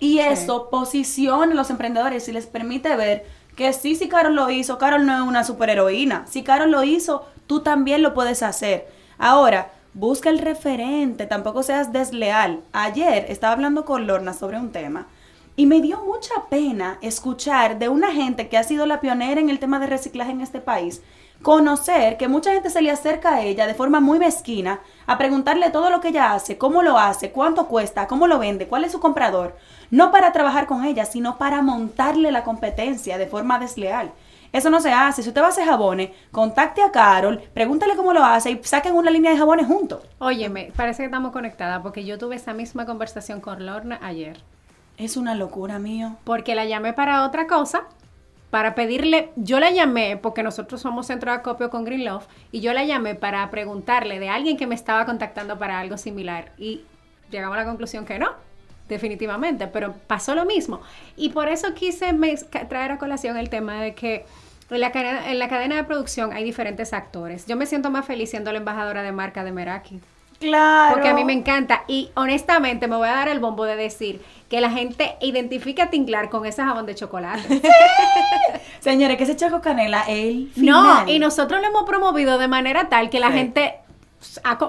Y 0.00 0.18
eso 0.18 0.68
posiciona 0.68 1.52
a 1.52 1.54
los 1.54 1.70
emprendedores 1.70 2.28
y 2.28 2.32
les 2.32 2.46
permite 2.46 2.94
ver 2.96 3.37
Que 3.58 3.72
sí, 3.72 3.96
si 3.96 4.08
Carol 4.08 4.36
lo 4.36 4.50
hizo, 4.50 4.78
Carol 4.78 5.04
no 5.04 5.16
es 5.16 5.22
una 5.22 5.42
superheroína. 5.42 6.24
Si 6.28 6.44
Carol 6.44 6.70
lo 6.70 6.84
hizo, 6.84 7.26
tú 7.48 7.58
también 7.58 8.02
lo 8.02 8.14
puedes 8.14 8.44
hacer. 8.44 8.86
Ahora, 9.18 9.72
busca 9.94 10.30
el 10.30 10.38
referente, 10.38 11.26
tampoco 11.26 11.64
seas 11.64 11.92
desleal. 11.92 12.60
Ayer 12.72 13.26
estaba 13.28 13.54
hablando 13.54 13.84
con 13.84 14.06
Lorna 14.06 14.32
sobre 14.32 14.60
un 14.60 14.70
tema 14.70 15.08
y 15.56 15.66
me 15.66 15.80
dio 15.80 16.00
mucha 16.04 16.34
pena 16.48 16.98
escuchar 17.02 17.80
de 17.80 17.88
una 17.88 18.12
gente 18.12 18.48
que 18.48 18.58
ha 18.58 18.62
sido 18.62 18.86
la 18.86 19.00
pionera 19.00 19.40
en 19.40 19.50
el 19.50 19.58
tema 19.58 19.80
de 19.80 19.88
reciclaje 19.88 20.30
en 20.30 20.40
este 20.40 20.60
país, 20.60 21.02
conocer 21.42 22.16
que 22.16 22.28
mucha 22.28 22.52
gente 22.52 22.70
se 22.70 22.82
le 22.82 22.90
acerca 22.90 23.34
a 23.34 23.42
ella 23.42 23.66
de 23.66 23.74
forma 23.74 24.00
muy 24.00 24.18
mezquina 24.18 24.80
a 25.06 25.18
preguntarle 25.18 25.70
todo 25.70 25.90
lo 25.90 26.00
que 26.00 26.08
ella 26.08 26.32
hace, 26.32 26.58
cómo 26.58 26.82
lo 26.82 26.98
hace, 26.98 27.30
cuánto 27.30 27.68
cuesta, 27.68 28.06
cómo 28.06 28.26
lo 28.26 28.38
vende, 28.38 28.66
cuál 28.66 28.84
es 28.84 28.92
su 28.92 29.00
comprador, 29.00 29.56
no 29.90 30.10
para 30.10 30.32
trabajar 30.32 30.66
con 30.66 30.84
ella, 30.84 31.04
sino 31.04 31.38
para 31.38 31.62
montarle 31.62 32.32
la 32.32 32.44
competencia 32.44 33.18
de 33.18 33.26
forma 33.26 33.58
desleal. 33.58 34.12
Eso 34.52 34.70
no 34.70 34.80
se 34.80 34.92
hace. 34.92 35.22
Si 35.22 35.28
usted 35.28 35.42
va 35.42 35.46
a 35.46 35.50
hacer 35.50 35.66
jabones, 35.66 36.10
contacte 36.32 36.82
a 36.82 36.90
Carol, 36.90 37.42
pregúntale 37.52 37.96
cómo 37.96 38.12
lo 38.12 38.24
hace 38.24 38.50
y 38.50 38.60
saquen 38.64 38.94
una 38.94 39.10
línea 39.10 39.30
de 39.30 39.38
jabones 39.38 39.66
juntos. 39.66 40.02
Óyeme, 40.18 40.72
parece 40.74 41.02
que 41.02 41.06
estamos 41.06 41.32
conectadas 41.32 41.82
porque 41.82 42.04
yo 42.04 42.18
tuve 42.18 42.36
esa 42.36 42.54
misma 42.54 42.86
conversación 42.86 43.40
con 43.40 43.66
Lorna 43.66 43.98
ayer. 44.02 44.38
Es 44.96 45.16
una 45.16 45.34
locura 45.34 45.78
mío. 45.78 46.16
Porque 46.24 46.54
la 46.54 46.64
llamé 46.64 46.92
para 46.92 47.24
otra 47.24 47.46
cosa, 47.46 47.84
para 48.50 48.74
pedirle, 48.74 49.30
yo 49.36 49.60
la 49.60 49.70
llamé 49.70 50.16
porque 50.16 50.42
nosotros 50.42 50.80
somos 50.80 51.06
centro 51.06 51.30
de 51.30 51.38
acopio 51.38 51.68
con 51.68 51.84
Green 51.84 52.04
Love 52.04 52.26
y 52.50 52.60
yo 52.60 52.72
la 52.72 52.84
llamé 52.84 53.14
para 53.14 53.48
preguntarle 53.50 54.18
de 54.18 54.30
alguien 54.30 54.56
que 54.56 54.66
me 54.66 54.74
estaba 54.74 55.04
contactando 55.04 55.58
para 55.58 55.78
algo 55.78 55.98
similar 55.98 56.52
y 56.56 56.82
llegamos 57.30 57.56
a 57.56 57.60
la 57.60 57.66
conclusión 57.66 58.06
que 58.06 58.18
no, 58.18 58.30
definitivamente, 58.88 59.66
pero 59.66 59.94
pasó 60.06 60.34
lo 60.34 60.46
mismo. 60.46 60.80
Y 61.16 61.28
por 61.28 61.48
eso 61.48 61.74
quise 61.74 62.14
traer 62.68 62.92
a 62.92 62.98
colación 62.98 63.36
el 63.36 63.50
tema 63.50 63.82
de 63.82 63.94
que 63.94 64.24
en 64.70 64.80
la, 64.80 64.92
cadena, 64.92 65.30
en 65.30 65.38
la 65.38 65.48
cadena 65.48 65.76
de 65.76 65.84
producción 65.84 66.32
hay 66.32 66.44
diferentes 66.44 66.92
actores. 66.92 67.46
Yo 67.46 67.56
me 67.56 67.66
siento 67.66 67.90
más 67.90 68.06
feliz 68.06 68.30
siendo 68.30 68.50
la 68.52 68.58
embajadora 68.58 69.02
de 69.02 69.12
marca 69.12 69.44
de 69.44 69.52
Meraki. 69.52 70.00
Claro. 70.40 70.94
Porque 70.94 71.08
a 71.08 71.14
mí 71.14 71.24
me 71.24 71.32
encanta. 71.32 71.84
Y 71.88 72.10
honestamente 72.14 72.86
me 72.86 72.96
voy 72.96 73.08
a 73.08 73.12
dar 73.12 73.28
el 73.28 73.40
bombo 73.40 73.64
de 73.64 73.76
decir 73.76 74.22
que 74.48 74.60
la 74.60 74.70
gente 74.70 75.16
identifica 75.20 75.84
a 75.84 75.90
Tinglar 75.90 76.30
con 76.30 76.46
ese 76.46 76.62
jabón 76.62 76.86
de 76.86 76.94
chocolate. 76.94 77.60
Señores, 78.80 79.16
que 79.16 79.24
ese 79.24 79.36
choco 79.36 79.60
canela 79.60 80.02
el 80.08 80.50
final. 80.54 81.06
No, 81.06 81.12
y 81.12 81.18
nosotros 81.18 81.60
lo 81.60 81.66
hemos 81.66 81.84
promovido 81.84 82.38
de 82.38 82.48
manera 82.48 82.88
tal 82.88 83.10
que 83.10 83.20
la 83.20 83.32
gente 83.32 83.74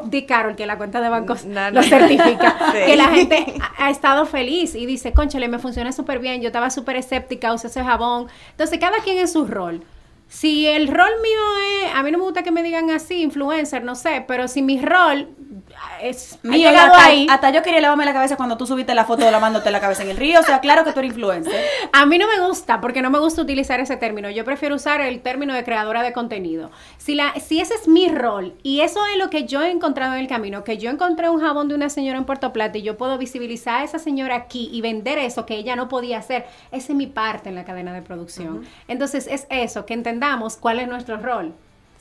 di 0.06 0.26
Carol 0.26 0.56
que 0.56 0.68
la 0.68 0.78
cuenta 0.78 1.02
de 1.02 1.10
bancos 1.10 1.44
lo 1.46 1.82
certifica 1.82 2.56
que 2.72 2.96
la 2.96 3.08
gente 3.08 3.56
ha, 3.80 3.90
estado 3.90 4.28
feliz 4.28 4.76
y 4.76 4.86
dice 4.86 5.12
conchale 5.12 5.48
me 5.48 5.58
funciona 5.58 5.92
súper 5.92 6.20
bien 6.20 6.40
yo 6.40 6.50
estaba 6.50 6.70
súper 6.70 6.98
escéptica 6.98 7.52
usé 7.52 7.66
ese 7.66 7.84
jabón 7.84 8.28
entonces 8.52 8.78
cada 8.80 9.00
quien 9.00 9.18
en 9.18 9.28
su 9.28 9.48
rol 9.48 9.84
si 10.30 10.68
el 10.68 10.88
rol 10.88 11.10
mío 11.24 11.84
es, 11.84 11.96
a 11.96 12.04
mí 12.04 12.12
no 12.12 12.20
me 12.20 12.24
gusta 12.24 12.44
que 12.44 12.52
me 12.52 12.62
digan 12.62 12.92
así, 12.92 13.24
influencer, 13.24 13.84
no 13.84 13.96
sé, 13.96 14.24
pero 14.28 14.48
si 14.48 14.62
mi 14.62 14.80
rol 14.80 15.28
es 16.02 16.40
mío, 16.44 16.70
hasta, 16.70 17.06
ahí, 17.06 17.28
hasta 17.30 17.50
yo 17.52 17.62
quería 17.62 17.82
lavarme 17.82 18.06
la 18.06 18.14
cabeza 18.14 18.38
cuando 18.38 18.58
tú 18.58 18.66
subiste 18.66 18.96
la 18.96 19.06
foto 19.06 19.26
de 19.26 19.32
lavándote 19.32 19.70
la 19.72 19.80
cabeza 19.80 20.04
en 20.04 20.10
el 20.10 20.18
río, 20.18 20.40
o 20.40 20.44
sea, 20.44 20.60
claro 20.60 20.84
que 20.84 20.94
tú 20.94 21.00
eres 21.00 21.12
influencer. 21.12 21.54
A 21.94 22.06
mí 22.06 22.18
no 22.18 22.28
me 22.28 22.46
gusta, 22.48 22.80
porque 22.82 23.02
no 23.02 23.10
me 23.10 23.20
gusta 23.20 23.42
utilizar 23.42 23.80
ese 23.80 23.98
término, 23.98 24.30
yo 24.30 24.46
prefiero 24.46 24.76
usar 24.76 25.02
el 25.02 25.22
término 25.22 25.54
de 25.54 25.64
creadora 25.64 26.04
de 26.04 26.14
contenido. 26.14 26.72
Si, 26.98 27.16
la, 27.16 27.34
si 27.40 27.60
ese 27.60 27.74
es 27.74 27.88
mi 27.88 28.08
rol, 28.08 28.54
y 28.64 28.82
eso 28.82 29.00
es 29.08 29.18
lo 29.18 29.30
que 29.30 29.46
yo 29.46 29.62
he 29.62 29.72
encontrado 29.72 30.14
en 30.14 30.22
el 30.22 30.28
camino, 30.28 30.64
que 30.64 30.78
yo 30.78 30.90
encontré 30.90 31.30
un 31.30 31.42
jabón 31.42 31.68
de 31.68 31.76
una 31.76 31.90
señora 31.90 32.18
en 32.18 32.26
Puerto 32.26 32.54
Plata 32.54 32.78
y 32.78 32.82
yo 32.82 32.98
puedo 32.98 33.18
visibilizar 33.18 33.82
a 33.82 33.84
esa 33.84 34.00
señora 34.00 34.36
aquí 34.36 34.70
y 34.72 34.82
vender 34.82 35.18
eso 35.18 35.46
que 35.46 35.56
ella 35.56 35.76
no 35.76 35.90
podía 35.90 36.20
hacer, 36.20 36.46
esa 36.72 36.92
es 36.92 36.96
mi 36.96 37.08
parte 37.08 37.50
en 37.50 37.56
la 37.56 37.66
cadena 37.66 37.94
de 37.94 38.02
producción. 38.02 38.66
Entonces 38.88 39.28
es 39.28 39.48
eso, 39.50 39.86
que 39.86 39.94
entendamos 39.94 40.58
cuál 40.58 40.80
es 40.80 40.88
nuestro 40.88 41.18
rol. 41.18 41.54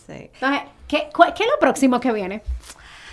Sí. 0.06 0.30
Entonces, 0.32 0.62
¿qué, 0.86 1.08
¿qué 1.36 1.42
es 1.44 1.50
lo 1.50 1.58
próximo 1.60 2.00
que 2.00 2.12
viene? 2.12 2.42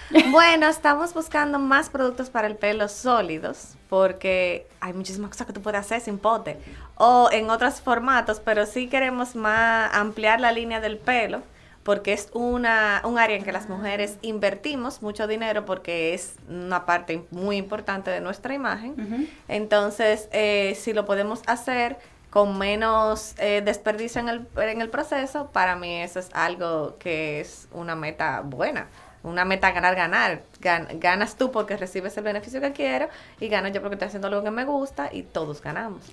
Bueno, 0.32 0.68
estamos 0.68 1.14
buscando 1.14 1.60
más 1.60 1.90
productos 1.90 2.30
para 2.30 2.48
el 2.48 2.56
pelo 2.56 2.88
sólidos, 2.88 3.76
porque 3.90 4.68
hay 4.80 4.94
muchísimas 4.94 5.32
cosas 5.32 5.48
que 5.48 5.54
tú 5.54 5.62
puedes 5.62 5.80
hacer 5.80 6.02
sin 6.02 6.18
pote 6.18 6.58
o 6.98 7.30
en 7.32 7.50
otros 7.50 7.82
formatos, 7.82 8.40
pero 8.44 8.66
sí 8.66 8.88
queremos 8.88 9.36
más 9.36 9.94
ampliar 9.94 10.40
la 10.40 10.52
línea 10.52 10.80
del 10.80 10.98
pelo, 10.98 11.42
porque 11.84 12.14
es 12.14 12.30
una, 12.34 13.02
un 13.04 13.20
área 13.20 13.38
en 13.38 13.44
que 13.44 13.52
las 13.52 13.70
mujeres 13.70 14.18
invertimos 14.22 15.02
mucho 15.04 15.28
dinero 15.28 15.66
porque 15.66 16.14
es 16.16 16.36
una 16.50 16.86
parte 16.86 17.26
muy 17.30 17.58
importante 17.58 18.10
de 18.10 18.22
nuestra 18.22 18.56
imagen. 18.56 19.30
Entonces, 19.48 20.28
eh, 20.32 20.76
si 20.80 20.94
lo 20.94 21.06
podemos 21.06 21.42
hacer 21.46 21.98
con 22.32 22.58
menos 22.58 23.36
eh, 23.38 23.62
desperdicio 23.64 24.20
en 24.20 24.30
el, 24.30 24.48
en 24.58 24.82
el 24.82 24.90
proceso, 24.90 25.52
para 25.52 25.76
mí 25.76 26.02
eso 26.02 26.20
es 26.20 26.30
algo 26.34 26.98
que 26.98 27.40
es 27.40 27.68
una 27.72 27.96
meta 27.96 28.42
buena. 28.42 28.88
Una 29.26 29.44
meta 29.44 29.72
ganar-ganar. 29.72 30.44
ganas 30.62 31.36
tú 31.36 31.52
porque 31.52 31.78
recibes 31.78 32.16
el 32.18 32.24
beneficio 32.24 32.62
que 32.62 32.72
quiero 32.72 33.10
y 33.40 33.48
gano 33.48 33.68
yo 33.70 33.82
porque 33.82 33.96
estoy 33.96 34.08
haciendo 34.08 34.28
algo 34.28 34.44
que 34.44 34.52
me 34.52 34.66
gusta 34.66 35.10
y 35.12 35.24
todos 35.24 35.62
ganamos. 35.62 36.04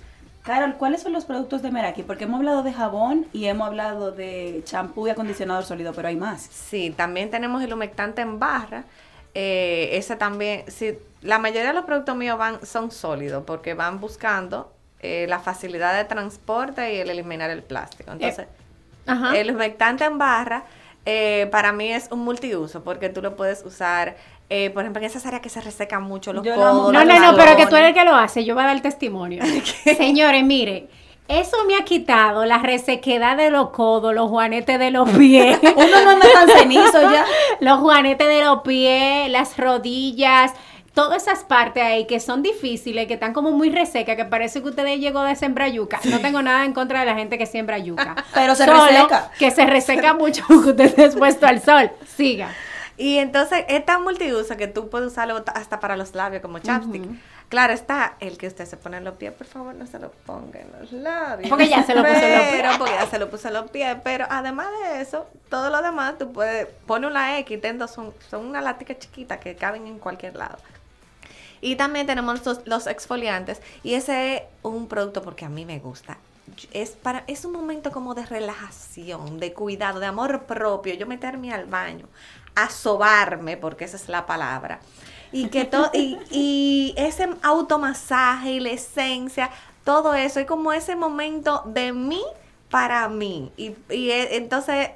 Carol, 0.43 0.75
¿cuáles 0.75 1.01
son 1.01 1.13
los 1.13 1.23
productos 1.23 1.61
de 1.61 1.71
Meraki? 1.71 2.03
Porque 2.03 2.25
hemos 2.25 2.39
hablado 2.39 2.63
de 2.63 2.73
jabón 2.73 3.27
y 3.31 3.45
hemos 3.45 3.67
hablado 3.67 4.11
de 4.11 4.61
champú 4.65 5.07
y 5.07 5.09
acondicionador 5.11 5.63
sólido, 5.63 5.93
pero 5.93 6.09
hay 6.09 6.17
más. 6.17 6.41
Sí, 6.41 6.93
también 6.95 7.29
tenemos 7.29 7.63
el 7.63 7.71
humectante 7.71 8.21
en 8.21 8.39
barra. 8.39 8.83
Eh, 9.35 9.91
ese 9.93 10.17
también, 10.17 10.65
sí, 10.67 10.97
la 11.21 11.39
mayoría 11.39 11.69
de 11.69 11.73
los 11.73 11.85
productos 11.85 12.15
míos 12.17 12.37
van, 12.37 12.65
son 12.65 12.91
sólidos 12.91 13.43
porque 13.47 13.73
van 13.73 14.01
buscando 14.01 14.73
eh, 14.99 15.25
la 15.29 15.39
facilidad 15.39 15.95
de 15.95 16.03
transporte 16.03 16.93
y 16.93 16.97
el 16.99 17.09
eliminar 17.09 17.49
el 17.49 17.63
plástico. 17.63 18.11
Eh, 18.11 18.17
Entonces, 18.19 18.47
el 19.33 19.51
humectante 19.51 20.03
en 20.03 20.17
barra 20.17 20.65
eh, 21.05 21.47
para 21.51 21.71
mí 21.71 21.91
es 21.91 22.07
un 22.11 22.19
multiuso 22.19 22.83
porque 22.83 23.09
tú 23.09 23.21
lo 23.21 23.35
puedes 23.35 23.63
usar, 23.65 24.15
por 24.73 24.83
ejemplo, 24.83 25.01
en 25.01 25.05
esas 25.05 25.25
áreas 25.25 25.41
que 25.41 25.49
se 25.49 25.61
resecan 25.61 26.03
mucho 26.03 26.31
los 26.31 26.43
codos. 26.43 26.93
No, 26.93 27.03
no, 27.03 27.19
no, 27.19 27.35
pero 27.35 27.55
que 27.57 27.65
tú 27.65 27.75
eres 27.75 27.89
el 27.89 27.93
que 27.95 28.03
lo 28.05 28.15
hace, 28.15 28.45
yo 28.45 28.53
voy 28.53 28.63
a 28.63 28.67
dar 28.67 28.75
el 28.75 28.81
testimonio. 28.81 29.43
Señores, 29.97 30.43
mire. 30.43 30.89
Eso 31.27 31.55
me 31.65 31.77
ha 31.77 31.85
quitado 31.85 32.43
la 32.45 32.57
resequedad 32.57 33.37
de 33.37 33.49
los 33.49 33.69
codos, 33.69 34.13
los 34.13 34.29
juanetes 34.29 34.77
de 34.77 34.91
los 34.91 35.09
pies. 35.09 35.57
Uno 35.75 36.03
no 36.03 36.09
anda 36.11 36.27
tan 36.33 36.49
cenizo 36.49 37.01
ya. 37.01 37.25
Los 37.61 37.79
juanetes 37.79 38.27
de 38.27 38.43
los 38.43 38.61
pies, 38.61 39.29
las 39.29 39.55
rodillas 39.57 40.51
todas 40.93 41.23
esas 41.23 41.43
partes 41.43 41.83
ahí 41.83 42.05
que 42.05 42.19
son 42.19 42.43
difíciles, 42.43 43.07
que 43.07 43.15
están 43.15 43.33
como 43.33 43.51
muy 43.51 43.69
resecas, 43.69 44.15
que 44.15 44.25
parece 44.25 44.61
que 44.61 44.69
ustedes 44.69 44.99
llegó 44.99 45.23
de 45.23 45.35
sembrar 45.35 45.71
yuca. 45.71 45.99
No 46.05 46.19
tengo 46.19 46.41
nada 46.41 46.65
en 46.65 46.73
contra 46.73 46.99
de 46.99 47.05
la 47.05 47.15
gente 47.15 47.37
que 47.37 47.45
siembra 47.45 47.77
yuca. 47.77 48.15
Pero 48.33 48.55
se 48.55 48.65
reseca. 48.65 49.31
Que 49.37 49.51
se 49.51 49.65
reseca 49.65 50.13
mucho 50.13 50.43
porque 50.47 50.69
ustedes 50.69 51.15
puesto 51.15 51.47
al 51.47 51.61
sol. 51.61 51.91
Siga. 52.15 52.49
Y 52.95 53.17
entonces 53.17 53.65
es 53.69 53.83
tan 53.85 54.03
multiuso 54.03 54.55
que 54.55 54.67
tú 54.67 54.89
puedes 54.89 55.07
usarlo 55.07 55.43
hasta 55.55 55.79
para 55.79 55.97
los 55.97 56.13
labios 56.13 56.43
como 56.43 56.59
chapstick. 56.59 57.03
Claro, 57.49 57.73
está 57.73 58.15
el 58.19 58.37
que 58.37 58.47
usted 58.47 58.65
se 58.65 58.77
pone 58.77 58.97
en 58.97 59.03
los 59.03 59.15
pies, 59.15 59.31
por 59.31 59.45
favor, 59.47 59.75
no 59.75 59.85
se 59.85 59.99
lo 59.99 60.11
ponga 60.11 60.59
en 60.59 60.71
los 60.79 60.91
labios. 60.91 61.49
Porque 61.49 61.67
ya 61.67 61.83
se 61.83 61.93
lo 61.95 62.03
puso 62.03 62.15
en 62.15 62.37
los 62.37 62.47
pies. 62.47 62.77
Porque 62.77 62.93
ya 62.93 63.05
se 63.07 63.19
lo 63.19 63.29
puso 63.29 63.47
en 63.47 63.53
los 63.55 63.71
pies. 63.71 63.97
Pero 64.03 64.25
además 64.29 64.67
de 64.83 65.01
eso, 65.01 65.27
todo 65.49 65.69
lo 65.69 65.81
demás, 65.81 66.17
tú 66.17 66.31
puedes 66.31 66.67
poner 66.85 67.09
una 67.09 67.37
X, 67.39 67.59
son, 67.91 68.13
son 68.29 68.45
una 68.45 68.61
lática 68.61 68.97
chiquita 68.97 69.39
que 69.39 69.55
caben 69.55 69.87
en 69.87 69.99
cualquier 69.99 70.35
lado. 70.35 70.57
Y 71.63 71.77
también 71.77 72.05
tenemos 72.05 72.41
los, 72.65 72.87
exfoliantes. 72.87 73.61
Y 73.83 73.93
ese 73.93 74.35
es 74.35 74.43
un 74.63 74.89
producto 74.89 75.21
porque 75.21 75.45
a 75.45 75.49
mí 75.49 75.63
me 75.63 75.79
gusta. 75.79 76.17
Es, 76.73 76.89
para, 76.91 77.23
es 77.27 77.45
un 77.45 77.53
momento 77.53 77.89
como 77.89 78.13
de 78.15 78.25
relajación, 78.25 79.39
de 79.39 79.53
cuidado, 79.53 80.01
de 80.01 80.07
amor 80.07 80.43
propio. 80.43 80.93
Yo 80.93 81.07
meterme 81.07 81.53
al 81.53 81.65
baño, 81.65 82.07
a 82.53 82.69
sobarme, 82.69 83.55
porque 83.55 83.85
esa 83.85 83.95
es 83.95 84.09
la 84.09 84.25
palabra. 84.25 84.81
Y, 85.31 85.47
que 85.47 85.63
todo 85.63 85.89
y, 85.93 86.93
ese 86.97 87.29
automasaje 87.41 88.51
y 88.51 88.59
la 88.59 88.71
esencia, 88.71 89.49
todo 89.85 90.15
eso, 90.15 90.41
es 90.41 90.45
como 90.45 90.73
ese 90.73 90.97
momento 90.97 91.63
de 91.65 91.93
mí 91.93 92.21
para 92.69 93.07
mí. 93.07 93.53
Y, 93.55 93.73
y 93.89 94.11
e, 94.11 94.35
entonces, 94.35 94.89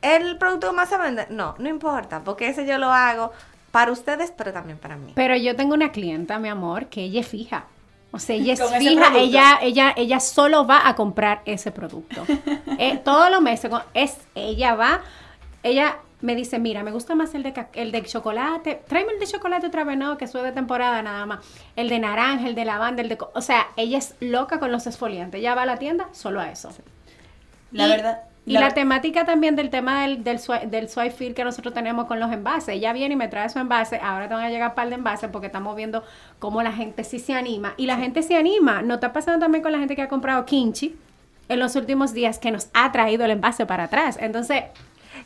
¿el 0.00 0.38
producto 0.38 0.72
más 0.72 0.88
se 0.90 0.96
vende? 0.96 1.26
No, 1.30 1.56
no 1.58 1.68
importa, 1.68 2.22
porque 2.22 2.46
ese 2.46 2.64
yo 2.66 2.78
lo 2.78 2.92
hago 2.92 3.32
para 3.74 3.90
ustedes, 3.90 4.30
pero 4.30 4.52
también 4.52 4.78
para 4.78 4.96
mí. 4.96 5.10
Pero 5.16 5.34
yo 5.34 5.56
tengo 5.56 5.74
una 5.74 5.90
clienta, 5.90 6.38
mi 6.38 6.48
amor, 6.48 6.86
que 6.86 7.02
ella 7.02 7.22
es 7.22 7.26
fija. 7.26 7.64
O 8.12 8.20
sea, 8.20 8.36
ella 8.36 8.52
es 8.52 8.62
fija, 8.78 9.18
ella, 9.18 9.58
ella, 9.60 9.92
ella 9.96 10.20
solo 10.20 10.64
va 10.64 10.86
a 10.88 10.94
comprar 10.94 11.42
ese 11.44 11.72
producto. 11.72 12.24
eh, 12.78 12.98
todos 12.98 13.32
los 13.32 13.42
meses, 13.42 13.72
es, 13.92 14.16
ella 14.36 14.76
va, 14.76 15.00
ella 15.64 15.96
me 16.20 16.36
dice, 16.36 16.60
mira, 16.60 16.84
me 16.84 16.92
gusta 16.92 17.16
más 17.16 17.34
el 17.34 17.42
de, 17.42 17.66
el 17.72 17.90
de 17.90 18.04
chocolate, 18.04 18.80
tráeme 18.86 19.14
el 19.14 19.18
de 19.18 19.26
chocolate 19.26 19.66
otra 19.66 19.82
vez, 19.82 19.98
no, 19.98 20.16
que 20.18 20.26
eso 20.26 20.40
de 20.40 20.52
temporada 20.52 21.02
nada 21.02 21.26
más. 21.26 21.44
El 21.74 21.88
de 21.88 21.98
naranja, 21.98 22.46
el 22.46 22.54
de 22.54 22.64
lavanda, 22.64 23.02
el 23.02 23.08
de... 23.08 23.18
O 23.34 23.42
sea, 23.42 23.66
ella 23.74 23.98
es 23.98 24.14
loca 24.20 24.60
con 24.60 24.70
los 24.70 24.86
exfoliantes. 24.86 25.40
Ella 25.40 25.56
va 25.56 25.62
a 25.62 25.66
la 25.66 25.78
tienda 25.78 26.08
solo 26.12 26.38
a 26.38 26.48
eso. 26.48 26.70
La 27.72 27.88
verdad, 27.88 28.22
y 28.46 28.52
la, 28.52 28.70
temática 28.70 29.24
también 29.24 29.56
del 29.56 29.70
tema 29.70 30.02
del, 30.02 30.22
del, 30.22 30.38
del 30.66 30.88
swipe 30.88 31.32
que 31.34 31.44
nosotros 31.44 31.72
tenemos 31.72 32.04
con 32.06 32.20
los 32.20 32.30
envases. 32.30 32.70
Ella 32.76 32.92
viene 32.92 33.14
y 33.14 33.16
me 33.16 33.28
trae 33.28 33.48
su 33.48 33.58
envase. 33.58 33.98
Ahora 34.02 34.28
te 34.28 34.34
van 34.34 34.44
a 34.44 34.50
llegar 34.50 34.70
un 34.70 34.74
par 34.74 34.88
de 34.88 34.96
envases 34.96 35.30
porque 35.32 35.46
estamos 35.46 35.74
viendo 35.76 36.02
cómo 36.38 36.62
la 36.62 36.72
gente 36.72 37.04
sí 37.04 37.18
se 37.18 37.34
anima. 37.34 37.72
Y 37.78 37.86
la 37.86 37.96
gente 37.96 38.22
se 38.22 38.36
anima. 38.36 38.82
¿No 38.82 38.94
está 38.94 39.12
pasando 39.14 39.40
también 39.40 39.62
con 39.62 39.72
la 39.72 39.78
gente 39.78 39.96
que 39.96 40.02
ha 40.02 40.08
comprado 40.08 40.44
kimchi? 40.44 40.94
en 41.48 41.58
los 41.58 41.76
últimos 41.76 42.14
días 42.14 42.38
que 42.38 42.50
nos 42.50 42.68
ha 42.72 42.90
traído 42.92 43.24
el 43.24 43.30
envase 43.32 43.66
para 43.66 43.84
atrás. 43.84 44.16
Entonces, 44.20 44.64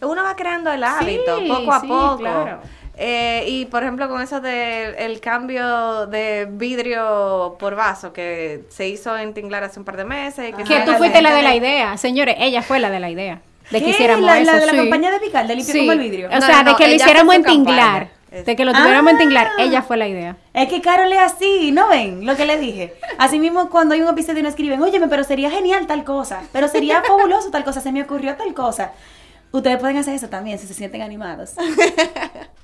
Uno 0.01 0.23
va 0.23 0.37
creando 0.37 0.71
el 0.71 0.85
hábito 0.85 1.39
Sí, 1.39 1.49
poco 1.49 1.73
a 1.73 1.81
sí, 1.81 1.87
poco. 1.87 2.17
claro. 2.19 2.61
Eh, 3.01 3.45
y 3.47 3.67
por 3.67 3.85
ejemplo, 3.85 4.09
con 4.09 4.21
eso 4.21 4.41
del 4.41 4.97
el 4.97 5.21
cambio 5.21 6.07
de 6.09 6.49
vidrio 6.51 7.57
por 7.59 7.77
vaso 7.77 8.13
que 8.13 8.65
se 8.71 8.89
hizo 8.89 9.17
en 9.17 9.35
Tinglar 9.35 9.63
hace 9.63 9.79
un 9.79 9.85
par 9.85 9.97
de 9.97 10.05
meses. 10.05 10.49
y 10.51 10.53
que 10.53 10.67
se 10.67 10.75
tú 10.81 10.91
haga 10.91 10.97
fuiste 10.99 11.23
la 11.23 11.33
de 11.33 11.43
la 11.43 11.55
idea. 11.55 11.97
Señores, 11.97 12.35
ella 12.41 12.61
fue 12.63 12.81
la 12.81 12.91
de 12.91 12.99
la 12.99 13.09
idea. 13.11 13.41
De 13.71 13.81
que 13.83 13.91
hiciéramos 13.91 14.25
la, 14.27 14.39
eso. 14.41 14.51
la 14.51 14.59
de 14.59 14.67
la 14.67 14.73
sí. 14.73 14.79
campaña 14.79 15.11
de 15.13 15.21
Pical, 15.21 15.47
de 15.47 15.55
limpiar 15.57 15.73
Sí. 15.75 15.81
como 15.81 15.93
el 15.93 15.99
vidrio. 16.01 16.29
O 16.29 16.41
sea, 16.41 16.63
no, 16.65 16.71
de 16.73 16.77
que 16.77 16.89
lo 16.89 16.95
hiciéramos 16.95 17.35
en. 17.37 17.45
Tinglar. 17.45 18.09
Es- 18.33 18.45
De 18.47 18.57
que 18.57 18.65
lo 18.65 18.73
tuviéramos 18.73 19.11
en 19.13 19.17
Ah. 19.17 19.21
Tinglar. 19.21 19.49
Ella 19.59 19.83
fue 19.83 19.97
la 19.97 20.09
idea. 20.09 20.37
Es 20.53 20.69
que 20.69 20.81
Carol 20.81 21.13
es 21.13 21.19
así, 21.21 21.71
¿no 21.71 21.89
ven 21.89 22.27
lo 22.27 22.35
que 22.37 22.47
le 22.47 22.59
dije? 22.59 22.95
Así 23.19 23.39
mismo 23.39 23.71
cuando 23.71 23.95
hay 23.95 24.03
un 24.03 24.09
episodio 24.09 24.43
no 24.43 24.49
escriben, 24.49 24.83
óyeme, 24.83 25.07
pero 25.09 25.23
sería 25.23 25.51
genial 25.51 25.87
tal 25.87 26.03
cosa, 26.05 26.43
pero 26.53 26.67
sería 26.69 27.01
fabuloso 27.07 27.51
tal 27.51 27.63
cosa, 27.65 27.81
se 27.81 27.93
me 27.93 28.03
ocurrió 28.03 28.35
tal 28.37 28.53
cosa. 28.55 28.91
Ustedes 29.53 29.79
pueden 29.79 29.97
hacer 29.99 30.15
eso 30.15 30.29
también 30.29 30.59
si 30.59 30.67
se 30.67 30.75
sienten 30.75 31.01
animados. 31.03 31.55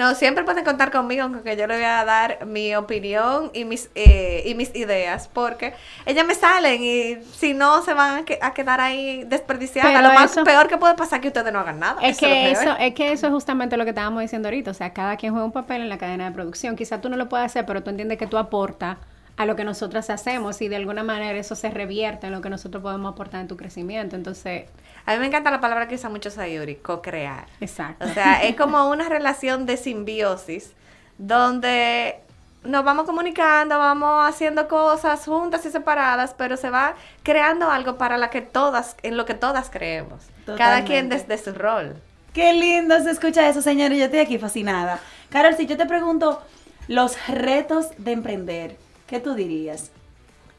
No, 0.00 0.14
siempre 0.14 0.44
pueden 0.44 0.64
contar 0.64 0.90
conmigo, 0.90 1.24
aunque 1.24 1.56
yo 1.58 1.66
le 1.66 1.74
voy 1.74 1.84
a 1.84 2.04
dar 2.06 2.46
mi 2.46 2.74
opinión 2.74 3.50
y 3.52 3.64
mis 3.66 3.90
eh, 3.94 4.42
y 4.46 4.54
mis 4.54 4.74
ideas, 4.74 5.28
porque 5.32 5.74
ellas 6.06 6.26
me 6.26 6.34
salen 6.34 6.82
y 6.82 7.16
si 7.36 7.52
no 7.52 7.82
se 7.82 7.92
van 7.92 8.16
a, 8.22 8.24
que- 8.24 8.38
a 8.40 8.52
quedar 8.54 8.80
ahí 8.80 9.24
desperdiciadas. 9.24 9.92
Pero 9.92 10.08
Lo 10.08 10.14
más 10.14 10.30
eso- 10.32 10.42
peor 10.44 10.68
que 10.68 10.78
puede 10.78 10.94
pasar 10.94 11.18
es 11.18 11.22
que 11.22 11.28
ustedes 11.28 11.52
no 11.52 11.58
hagan 11.60 11.78
nada. 11.78 12.00
Es 12.00 12.16
Eso 12.16 12.26
es 12.26 12.32
que 12.32 12.52
peor. 12.52 12.62
eso, 12.68 12.76
es 12.80 12.94
que 12.94 13.12
eso 13.12 13.26
es 13.26 13.32
justamente 13.34 13.76
lo 13.76 13.84
que 13.84 13.90
estábamos 13.90 14.22
diciendo 14.22 14.48
ahorita. 14.48 14.70
O 14.70 14.74
sea, 14.74 14.92
cada 14.94 15.16
quien 15.16 15.32
juega 15.32 15.44
un 15.44 15.52
papel 15.52 15.82
en 15.82 15.88
la 15.90 15.98
cadena 15.98 16.24
de 16.24 16.30
producción. 16.32 16.76
Quizá 16.76 17.00
tú 17.02 17.08
no 17.10 17.16
lo 17.18 17.28
puedes 17.28 17.44
hacer, 17.46 17.66
pero 17.66 17.82
tú 17.82 17.90
entiendes 17.90 18.16
que 18.16 18.26
tú 18.26 18.38
aportas 18.38 18.96
a 19.40 19.46
lo 19.46 19.56
que 19.56 19.64
nosotras 19.64 20.10
hacemos 20.10 20.60
y 20.60 20.68
de 20.68 20.76
alguna 20.76 21.02
manera 21.02 21.38
eso 21.38 21.54
se 21.56 21.70
revierte 21.70 22.26
en 22.26 22.32
lo 22.34 22.42
que 22.42 22.50
nosotros 22.50 22.82
podemos 22.82 23.14
aportar 23.14 23.40
en 23.40 23.48
tu 23.48 23.56
crecimiento. 23.56 24.14
Entonces, 24.14 24.66
A 25.06 25.14
mí 25.14 25.18
me 25.18 25.28
encanta 25.28 25.50
la 25.50 25.62
palabra 25.62 25.88
que 25.88 25.94
usa 25.94 26.10
mucho 26.10 26.30
Sayuri, 26.30 26.74
co-crear. 26.76 27.46
exacto. 27.58 28.04
O 28.04 28.08
sea, 28.08 28.42
es 28.42 28.54
como 28.54 28.90
una 28.90 29.08
relación 29.08 29.64
de 29.64 29.78
simbiosis 29.78 30.72
donde 31.16 32.16
nos 32.64 32.84
vamos 32.84 33.06
comunicando, 33.06 33.78
vamos 33.78 34.28
haciendo 34.28 34.68
cosas 34.68 35.24
juntas 35.24 35.64
y 35.64 35.70
separadas, 35.70 36.34
pero 36.36 36.58
se 36.58 36.68
va 36.68 36.94
creando 37.22 37.70
algo 37.70 37.96
para 37.96 38.18
la 38.18 38.28
que 38.28 38.42
todas, 38.42 38.94
en 39.02 39.16
lo 39.16 39.24
que 39.24 39.32
todas 39.32 39.70
creemos. 39.70 40.22
Cada 40.58 40.84
quien 40.84 41.08
desde 41.08 41.38
su 41.38 41.54
rol. 41.54 41.96
Qué 42.34 42.52
lindo 42.52 43.00
se 43.02 43.10
escucha 43.10 43.48
eso, 43.48 43.62
señores. 43.62 43.96
Yo 43.98 44.04
estoy 44.04 44.20
aquí 44.20 44.38
fascinada. 44.38 45.00
Carol, 45.30 45.54
si 45.56 45.64
yo 45.66 45.78
te 45.78 45.86
pregunto 45.86 46.42
los 46.88 47.16
retos 47.28 47.86
de 47.96 48.12
emprender, 48.12 48.76
¿qué 49.10 49.18
tú 49.18 49.34
dirías? 49.34 49.90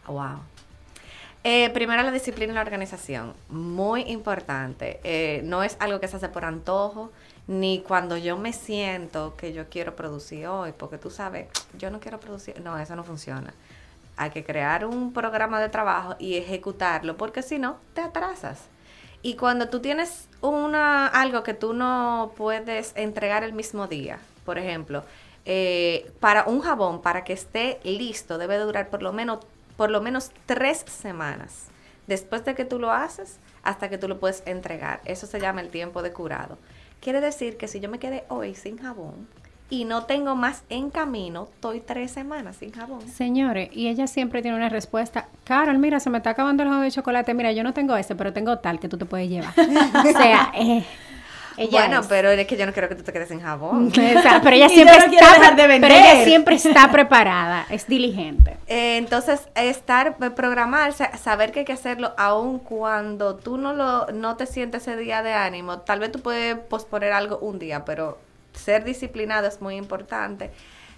Wow. 0.08 0.42
Eh, 1.46 1.70
primero 1.70 2.04
la 2.04 2.12
disciplina 2.12 2.52
y 2.52 2.56
la 2.56 2.62
organización, 2.62 3.34
muy 3.48 4.02
importante. 4.02 5.00
Eh, 5.06 5.42
no 5.46 5.64
es 5.64 5.78
algo 5.80 6.02
que 6.02 6.10
se 6.10 6.18
hace 6.18 6.28
por 6.28 6.44
antojo, 6.44 7.12
ni 7.48 7.80
cuando 7.80 8.18
yo 8.18 8.38
me 8.38 8.52
siento 8.52 9.36
que 9.38 9.54
yo 9.54 9.70
quiero 9.70 9.96
producir 9.96 10.48
hoy, 10.48 10.74
porque 10.78 10.98
tú 10.98 11.10
sabes, 11.10 11.48
yo 11.78 11.90
no 11.90 12.02
quiero 12.02 12.20
producir, 12.20 12.60
no, 12.62 12.78
eso 12.78 12.94
no 12.98 13.06
funciona. 13.06 13.54
Hay 14.18 14.32
que 14.32 14.44
crear 14.44 14.86
un 14.86 15.14
programa 15.14 15.62
de 15.62 15.70
trabajo 15.70 16.18
y 16.20 16.36
ejecutarlo, 16.36 17.16
porque 17.16 17.44
si 17.44 17.58
no, 17.58 17.78
te 17.94 18.02
atrasas. 18.02 18.66
Y 19.22 19.36
cuando 19.36 19.70
tú 19.70 19.80
tienes 19.80 20.28
una, 20.42 21.08
algo 21.08 21.42
que 21.44 21.54
tú 21.54 21.74
no 21.74 22.34
puedes 22.36 22.92
entregar 22.98 23.46
el 23.46 23.54
mismo 23.54 23.88
día, 23.88 24.20
por 24.46 24.58
ejemplo, 24.58 25.06
eh, 25.46 26.12
para 26.20 26.46
un 26.46 26.62
jabón, 26.62 27.02
para 27.02 27.24
que 27.24 27.34
esté 27.34 27.80
listo, 27.84 28.38
debe 28.38 28.58
durar 28.58 28.90
por 28.90 29.02
lo 29.02 29.14
menos, 29.14 29.40
por 29.78 29.90
lo 29.90 30.02
menos 30.02 30.32
tres 30.46 30.86
semanas. 30.88 31.68
Después 32.08 32.44
de 32.46 32.56
que 32.56 32.66
tú 32.66 32.80
lo 32.80 32.92
haces, 32.92 33.40
hasta 33.64 33.90
que 33.90 33.98
tú 33.98 34.08
lo 34.08 34.20
puedes 34.20 34.44
entregar. 34.46 35.02
Eso 35.06 35.28
se 35.28 35.40
llama 35.40 35.62
el 35.62 35.70
tiempo 35.70 36.02
de 36.02 36.12
curado. 36.12 36.58
Quiere 37.00 37.22
decir 37.22 37.58
que 37.58 37.68
si 37.68 37.80
yo 37.80 37.90
me 37.90 38.00
quedé 38.00 38.24
hoy 38.28 38.54
sin 38.54 38.78
jabón 38.78 39.28
y 39.70 39.86
no 39.86 40.04
tengo 40.04 40.36
más 40.36 40.64
en 40.70 40.90
camino, 40.90 41.48
estoy 41.54 41.80
tres 41.80 42.12
semanas 42.12 42.58
sin 42.58 42.72
jabón. 42.72 43.02
Señores, 43.08 43.70
y 43.72 43.88
ella 43.88 44.06
siempre 44.06 44.42
tiene 44.42 44.58
una 44.58 44.70
respuesta. 44.70 45.30
Carol, 45.46 45.80
mira, 45.80 46.00
se 46.00 46.10
me 46.10 46.18
está 46.18 46.32
acabando 46.32 46.64
el 46.64 46.70
juego 46.70 46.84
de 46.84 46.92
chocolate. 46.92 47.34
Mira, 47.34 47.52
yo 47.54 47.64
no 47.64 47.74
tengo 47.74 47.96
ese, 47.96 48.16
pero 48.16 48.34
tengo 48.34 48.60
tal 48.60 48.80
que 48.80 48.90
tú 48.90 48.98
te 48.98 49.06
puedes 49.06 49.30
llevar. 49.30 49.54
o 49.58 50.12
sea, 50.12 50.52
eh, 50.56 50.86
ella 51.62 51.72
bueno, 51.72 52.02
es. 52.02 52.08
pero 52.08 52.30
es 52.30 52.48
que 52.48 52.58
yo 52.58 52.66
no 52.66 52.74
quiero 52.74 52.90
que 52.90 52.96
tú 52.96 53.04
te 53.04 53.14
quedes 53.14 53.30
sin 53.30 53.42
jabón. 53.42 53.92
Pero 53.94 54.50
ella 54.50 54.70
siempre 54.70 54.98
no 54.98 55.06
está, 55.06 55.34
dejar 55.34 55.56
de 55.56 55.80
pero 55.80 55.94
ella 55.94 56.24
siempre 56.24 56.56
está 56.56 56.92
preparada, 56.92 57.66
es 57.70 57.88
diligente. 57.88 58.58
Eh, 58.68 58.98
entonces, 58.98 59.48
estar, 59.56 60.18
eh, 60.22 60.30
programarse, 60.32 61.10
saber 61.22 61.52
que 61.52 61.60
hay 61.60 61.66
que 61.66 61.74
hacerlo 61.74 62.14
aun 62.18 62.60
cuando 62.60 63.36
tú 63.36 63.58
no 63.58 63.74
lo 63.74 64.08
no 64.08 64.38
te 64.38 64.46
sientes 64.46 64.88
ese 64.88 64.98
día 64.98 65.22
de 65.22 65.34
ánimo. 65.34 65.80
Tal 65.80 66.00
vez 66.00 66.12
tú 66.12 66.20
puedes 66.20 66.58
posponer 66.58 67.14
algo 67.14 67.38
un 67.40 67.60
día, 67.60 67.86
pero 67.86 68.18
ser 68.54 68.84
disciplinado 68.84 69.48
es 69.48 69.62
muy 69.62 69.76
importante. 69.76 70.52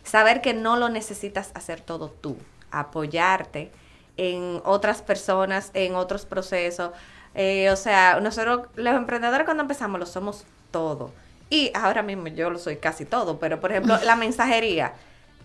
Saber 0.04 0.41
que 0.41 0.54
no 0.54 0.78
lo 0.78 0.89
necesitas 0.89 1.52
hacer 1.56 1.82
todo 1.82 2.10
tú. 2.10 2.38
Apoyarte 2.71 3.71
en 4.17 4.62
otras 4.63 5.02
personas, 5.02 5.71
en 5.73 5.95
otros 5.95 6.26
procesos. 6.26 6.91
Eh, 7.36 7.69
o 7.71 7.76
sea, 7.76 8.19
nosotros 8.19 8.67
los 8.76 8.95
emprendedores 8.95 9.45
cuando 9.45 9.63
empezamos 9.63 9.99
lo 9.99 10.06
somos 10.06 10.45
todo. 10.73 11.12
Y 11.49 11.71
ahora 11.73 12.03
mismo 12.03 12.27
yo 12.27 12.49
lo 12.49 12.59
soy 12.59 12.75
casi 12.75 13.05
todo, 13.05 13.39
pero 13.39 13.62
por 13.62 13.71
ejemplo, 13.71 13.97
la 14.03 14.15
mensajería 14.25 14.93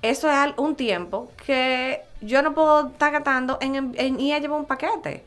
eso 0.03 0.31
es 0.31 0.53
un 0.57 0.77
tiempo 0.77 1.31
que 1.45 2.03
yo 2.21 2.43
no 2.43 2.55
puedo 2.55 2.89
estar 2.89 3.13
gastando 3.13 3.59
en, 3.61 3.75
en, 3.75 3.95
en 3.97 4.21
ir 4.21 4.35
a 4.35 4.39
llevar 4.39 4.61
un 4.61 4.67
paquete. 4.67 5.25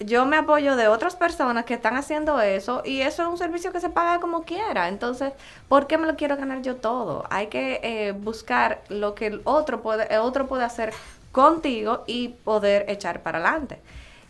Yo 0.00 0.24
me 0.24 0.36
apoyo 0.36 0.74
de 0.76 0.88
otras 0.88 1.14
personas 1.14 1.64
que 1.64 1.74
están 1.74 1.96
haciendo 1.96 2.40
eso 2.40 2.82
y 2.84 3.02
eso 3.02 3.22
es 3.22 3.28
un 3.28 3.38
servicio 3.38 3.70
que 3.70 3.80
se 3.80 3.90
paga 3.90 4.18
como 4.18 4.42
quiera. 4.42 4.88
Entonces, 4.88 5.32
¿por 5.68 5.86
qué 5.86 5.98
me 5.98 6.06
lo 6.06 6.16
quiero 6.16 6.36
ganar 6.36 6.62
yo 6.62 6.76
todo? 6.76 7.24
Hay 7.30 7.48
que 7.48 7.80
eh, 7.82 8.12
buscar 8.12 8.82
lo 8.88 9.14
que 9.14 9.26
el 9.26 9.42
otro 9.44 9.82
puede, 9.82 10.12
el 10.12 10.20
otro 10.20 10.48
puede 10.48 10.64
hacer 10.64 10.92
contigo 11.30 12.02
y 12.06 12.28
poder 12.28 12.86
echar 12.88 13.22
para 13.22 13.38
adelante. 13.38 13.80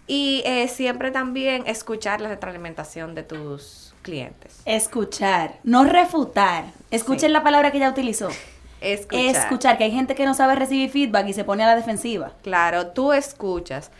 Y 0.07 0.43
eh, 0.45 0.69
siempre 0.69 1.11
también 1.11 1.63
escuchar 1.67 2.21
la 2.21 2.29
retroalimentación 2.29 3.15
de 3.15 3.23
tus 3.23 3.92
clientes. 4.03 4.61
Escuchar, 4.65 5.55
no 5.65 5.85
refutar. 5.85 6.65
Escuchen 6.91 7.29
Sí. 7.29 7.33
la 7.33 7.43
palabra 7.43 7.71
que 7.71 7.79
ella 7.79 7.89
utilizó. 7.91 8.29
Escuchar. 8.81 9.25
Escuchar, 9.37 9.79
que 9.79 9.85
hay 9.85 9.93
gente 9.93 10.15
que 10.15 10.27
no 10.27 10.35
sabe 10.35 10.57
recibir 10.57 10.91
feedback 10.91 11.29
y 11.29 11.33
se 11.33 11.45
pone 11.45 11.63
a 11.63 11.69
la 11.69 11.77
defensiva. 11.77 12.33
Claro, 12.43 12.89
tú 12.89 13.13
escuchas, 13.13 13.91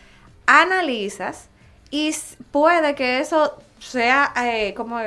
analizas 0.45 1.47
y 1.89 2.13
puede 2.51 2.95
que 2.95 3.19
eso 3.19 3.57
sea 3.79 4.33
eh, 4.45 4.73
como 4.75 4.99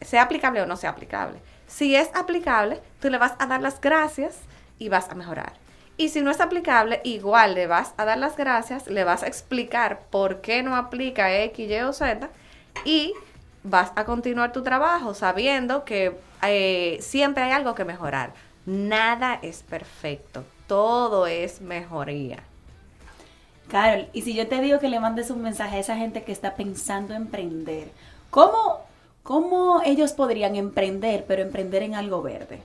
sea 0.00 0.22
aplicable 0.22 0.60
o 0.60 0.66
no 0.66 0.76
sea 0.76 0.90
aplicable. 0.90 1.38
Si 1.66 1.96
es 1.96 2.08
aplicable, 2.14 2.80
tú 3.00 3.10
le 3.10 3.18
vas 3.18 3.32
a 3.38 3.46
dar 3.46 3.60
las 3.62 3.80
gracias 3.80 4.36
y 4.78 4.88
vas 4.88 5.08
a 5.08 5.14
mejorar. 5.14 5.54
Y 5.96 6.08
si 6.08 6.20
no 6.20 6.30
es 6.30 6.40
aplicable, 6.40 7.00
igual 7.04 7.54
le 7.54 7.66
vas 7.66 7.94
a 7.96 8.04
dar 8.04 8.18
las 8.18 8.36
gracias, 8.36 8.88
le 8.88 9.04
vas 9.04 9.22
a 9.22 9.26
explicar 9.28 10.00
por 10.10 10.40
qué 10.40 10.62
no 10.62 10.76
aplica 10.76 11.32
X, 11.44 11.70
Y 11.70 11.80
o 11.80 11.92
Z 11.92 12.28
y 12.84 13.14
vas 13.64 13.92
a 13.96 14.04
continuar 14.04 14.52
tu 14.52 14.62
trabajo 14.62 15.14
sabiendo 15.14 15.84
que 15.84 16.16
eh, 16.42 16.98
siempre 17.00 17.42
hay 17.42 17.52
algo 17.52 17.74
que 17.74 17.84
mejorar. 17.84 18.32
Nada 18.66 19.38
es 19.42 19.62
perfecto, 19.62 20.44
todo 20.68 21.26
es 21.26 21.60
mejoría. 21.60 22.44
Carol, 23.68 24.08
y 24.12 24.22
si 24.22 24.34
yo 24.34 24.46
te 24.46 24.60
digo 24.60 24.78
que 24.78 24.88
le 24.88 25.00
mandes 25.00 25.30
un 25.30 25.42
mensaje 25.42 25.76
a 25.76 25.80
esa 25.80 25.96
gente 25.96 26.22
que 26.22 26.32
está 26.32 26.54
pensando 26.54 27.14
emprender, 27.14 27.90
¿cómo, 28.30 28.80
cómo 29.22 29.82
ellos 29.84 30.12
podrían 30.12 30.54
emprender, 30.54 31.24
pero 31.26 31.42
emprender 31.42 31.82
en 31.82 31.94
algo 31.94 32.22
verde? 32.22 32.60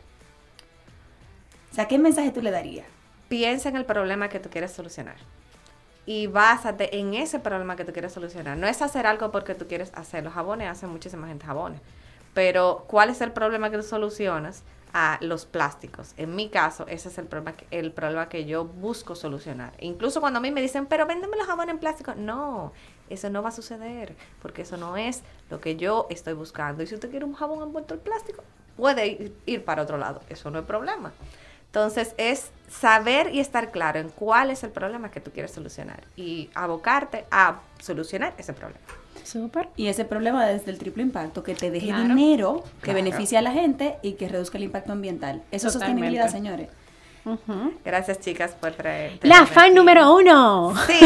O 1.72 1.76
sea, 1.76 1.88
¿qué 1.88 1.98
mensaje 1.98 2.32
tú 2.32 2.42
le 2.42 2.52
darías? 2.52 2.86
Piensa 3.30 3.70
en 3.70 3.78
el 3.78 3.86
problema 3.86 4.28
que 4.28 4.40
tú 4.40 4.50
quieres 4.50 4.72
solucionar. 4.72 5.16
Y 6.10 6.26
básate 6.26 6.98
en 6.98 7.14
ese 7.14 7.40
problema 7.40 7.76
que 7.76 7.86
tú 7.86 7.94
quieres 7.94 8.14
solucionar. 8.14 8.58
No 8.58 8.66
es 8.66 8.82
hacer 8.82 9.06
algo 9.06 9.30
porque 9.30 9.54
tú 9.54 9.68
quieres 9.68 9.92
hacer. 9.94 10.24
Los 10.24 10.34
jabones 10.34 10.68
hacen 10.68 10.90
muchísima 10.90 11.28
gente 11.28 11.46
jabones. 11.46 11.82
Pero, 12.34 12.86
¿cuál 12.88 13.12
es 13.12 13.22
el 13.22 13.32
problema 13.32 13.70
que 13.70 13.78
tú 13.78 13.84
solucionas? 13.84 14.64
A 14.92 15.20
los 15.22 15.46
plásticos. 15.46 16.16
En 16.18 16.36
mi 16.36 16.50
caso, 16.50 16.88
ese 16.88 17.10
es 17.10 17.20
el 17.20 17.28
problema, 17.28 17.56
que, 17.56 17.68
el 17.70 17.92
problema 17.92 18.28
que 18.28 18.46
yo 18.46 18.66
busco 18.66 19.14
solucionar. 19.14 19.74
Incluso 19.82 20.20
cuando 20.20 20.40
a 20.40 20.42
mí 20.42 20.50
me 20.50 20.64
dicen, 20.64 20.88
pero 20.88 21.06
véndeme 21.06 21.38
los 21.38 21.46
jabones 21.46 21.76
en 21.76 21.80
plástico. 21.80 22.16
No, 22.16 22.74
eso 23.12 23.30
no 23.30 23.44
va 23.44 23.50
a 23.50 23.52
suceder. 23.52 24.16
Porque 24.42 24.64
eso 24.64 24.78
no 24.78 24.98
es 24.98 25.22
lo 25.52 25.62
que 25.62 25.76
yo 25.76 26.08
estoy 26.10 26.34
buscando. 26.34 26.82
Y 26.82 26.88
si 26.88 26.96
usted 26.96 27.12
quiere 27.12 27.26
un 27.26 27.36
jabón 27.36 27.62
envuelto 27.62 27.94
en 27.94 28.00
plástico, 28.00 28.44
puede 28.78 29.06
ir, 29.06 29.38
ir 29.46 29.64
para 29.64 29.84
otro 29.84 30.00
lado. 30.00 30.22
Eso 30.28 30.50
no 30.50 30.58
es 30.58 30.66
problema. 30.66 31.12
Entonces 31.70 32.16
es 32.18 32.50
saber 32.68 33.34
y 33.34 33.40
estar 33.40 33.70
claro 33.72 34.00
en 34.00 34.10
cuál 34.10 34.50
es 34.50 34.64
el 34.64 34.72
problema 34.72 35.12
que 35.12 35.20
tú 35.20 35.30
quieres 35.32 35.52
solucionar 35.52 36.04
y 36.16 36.50
abocarte 36.56 37.26
a 37.30 37.60
solucionar 37.80 38.34
ese 38.40 38.54
problema. 38.54 38.80
Súper. 39.24 39.70
Y 39.76 39.88
ese 39.88 40.04
problema 40.06 40.48
desde 40.48 40.72
el 40.72 40.80
triple 40.80 41.04
impacto, 41.04 41.44
que 41.44 41.54
te 41.54 41.70
deje 41.70 41.88
Claro. 41.88 42.08
dinero, 42.16 42.64
que 42.82 42.86
Claro. 42.92 43.04
beneficie 43.04 43.38
a 43.38 43.44
la 43.44 43.52
gente 43.52 43.98
y 44.02 44.14
que 44.14 44.28
reduzca 44.28 44.58
el 44.58 44.64
impacto 44.64 44.94
ambiental. 44.94 45.44
Eso 45.52 45.68
es 45.68 45.74
sostenibilidad, 45.74 46.30
señores. 46.30 46.70
Gracias, 47.84 48.20
chicas, 48.20 48.52
por 48.52 48.72
traer. 48.72 49.20
La 49.24 49.46
fan 49.46 49.66
aquí. 49.66 49.74
número 49.76 50.16
uno. 50.16 50.74
Sí, 50.88 51.00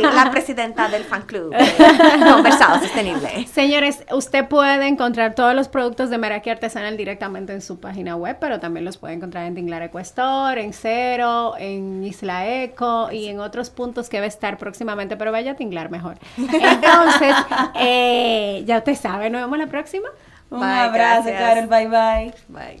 la 0.00 0.30
presidenta 0.30 0.88
del 0.88 1.04
fan 1.04 1.22
club. 1.22 1.54
Conversado 2.32 2.80
sostenible. 2.80 3.46
Señores, 3.46 4.04
usted 4.10 4.46
puede 4.46 4.86
encontrar 4.86 5.34
todos 5.34 5.54
los 5.54 5.68
productos 5.68 6.10
de 6.10 6.18
Meraki 6.18 6.50
Artesanal 6.50 6.96
directamente 6.96 7.52
en 7.52 7.60
su 7.60 7.80
página 7.80 8.16
web, 8.16 8.36
pero 8.40 8.60
también 8.60 8.84
los 8.84 8.96
puede 8.96 9.14
encontrar 9.14 9.46
en 9.46 9.54
Tinglar 9.54 9.82
Eco 9.82 9.98
Store, 10.00 10.62
en 10.62 10.72
Cero, 10.72 11.54
en 11.58 12.04
Isla 12.04 12.46
Eco 12.48 13.10
y 13.12 13.28
en 13.28 13.40
otros 13.40 13.70
puntos 13.70 14.08
que 14.08 14.18
va 14.18 14.24
a 14.24 14.28
estar 14.28 14.58
próximamente, 14.58 15.16
pero 15.16 15.32
vaya 15.32 15.52
a 15.52 15.54
Tinglar 15.54 15.90
mejor. 15.90 16.16
Entonces, 16.36 17.34
eh, 17.74 18.62
ya 18.66 18.78
usted 18.78 18.94
sabe, 18.94 19.30
nos 19.30 19.42
vemos 19.42 19.58
la 19.58 19.66
próxima. 19.66 20.08
Un 20.50 20.60
Bye, 20.60 20.68
abrazo, 20.68 21.24
gracias. 21.28 21.40
Carol. 21.40 21.66
Bye, 21.66 21.88
bye. 21.88 22.34
Bye. 22.48 22.80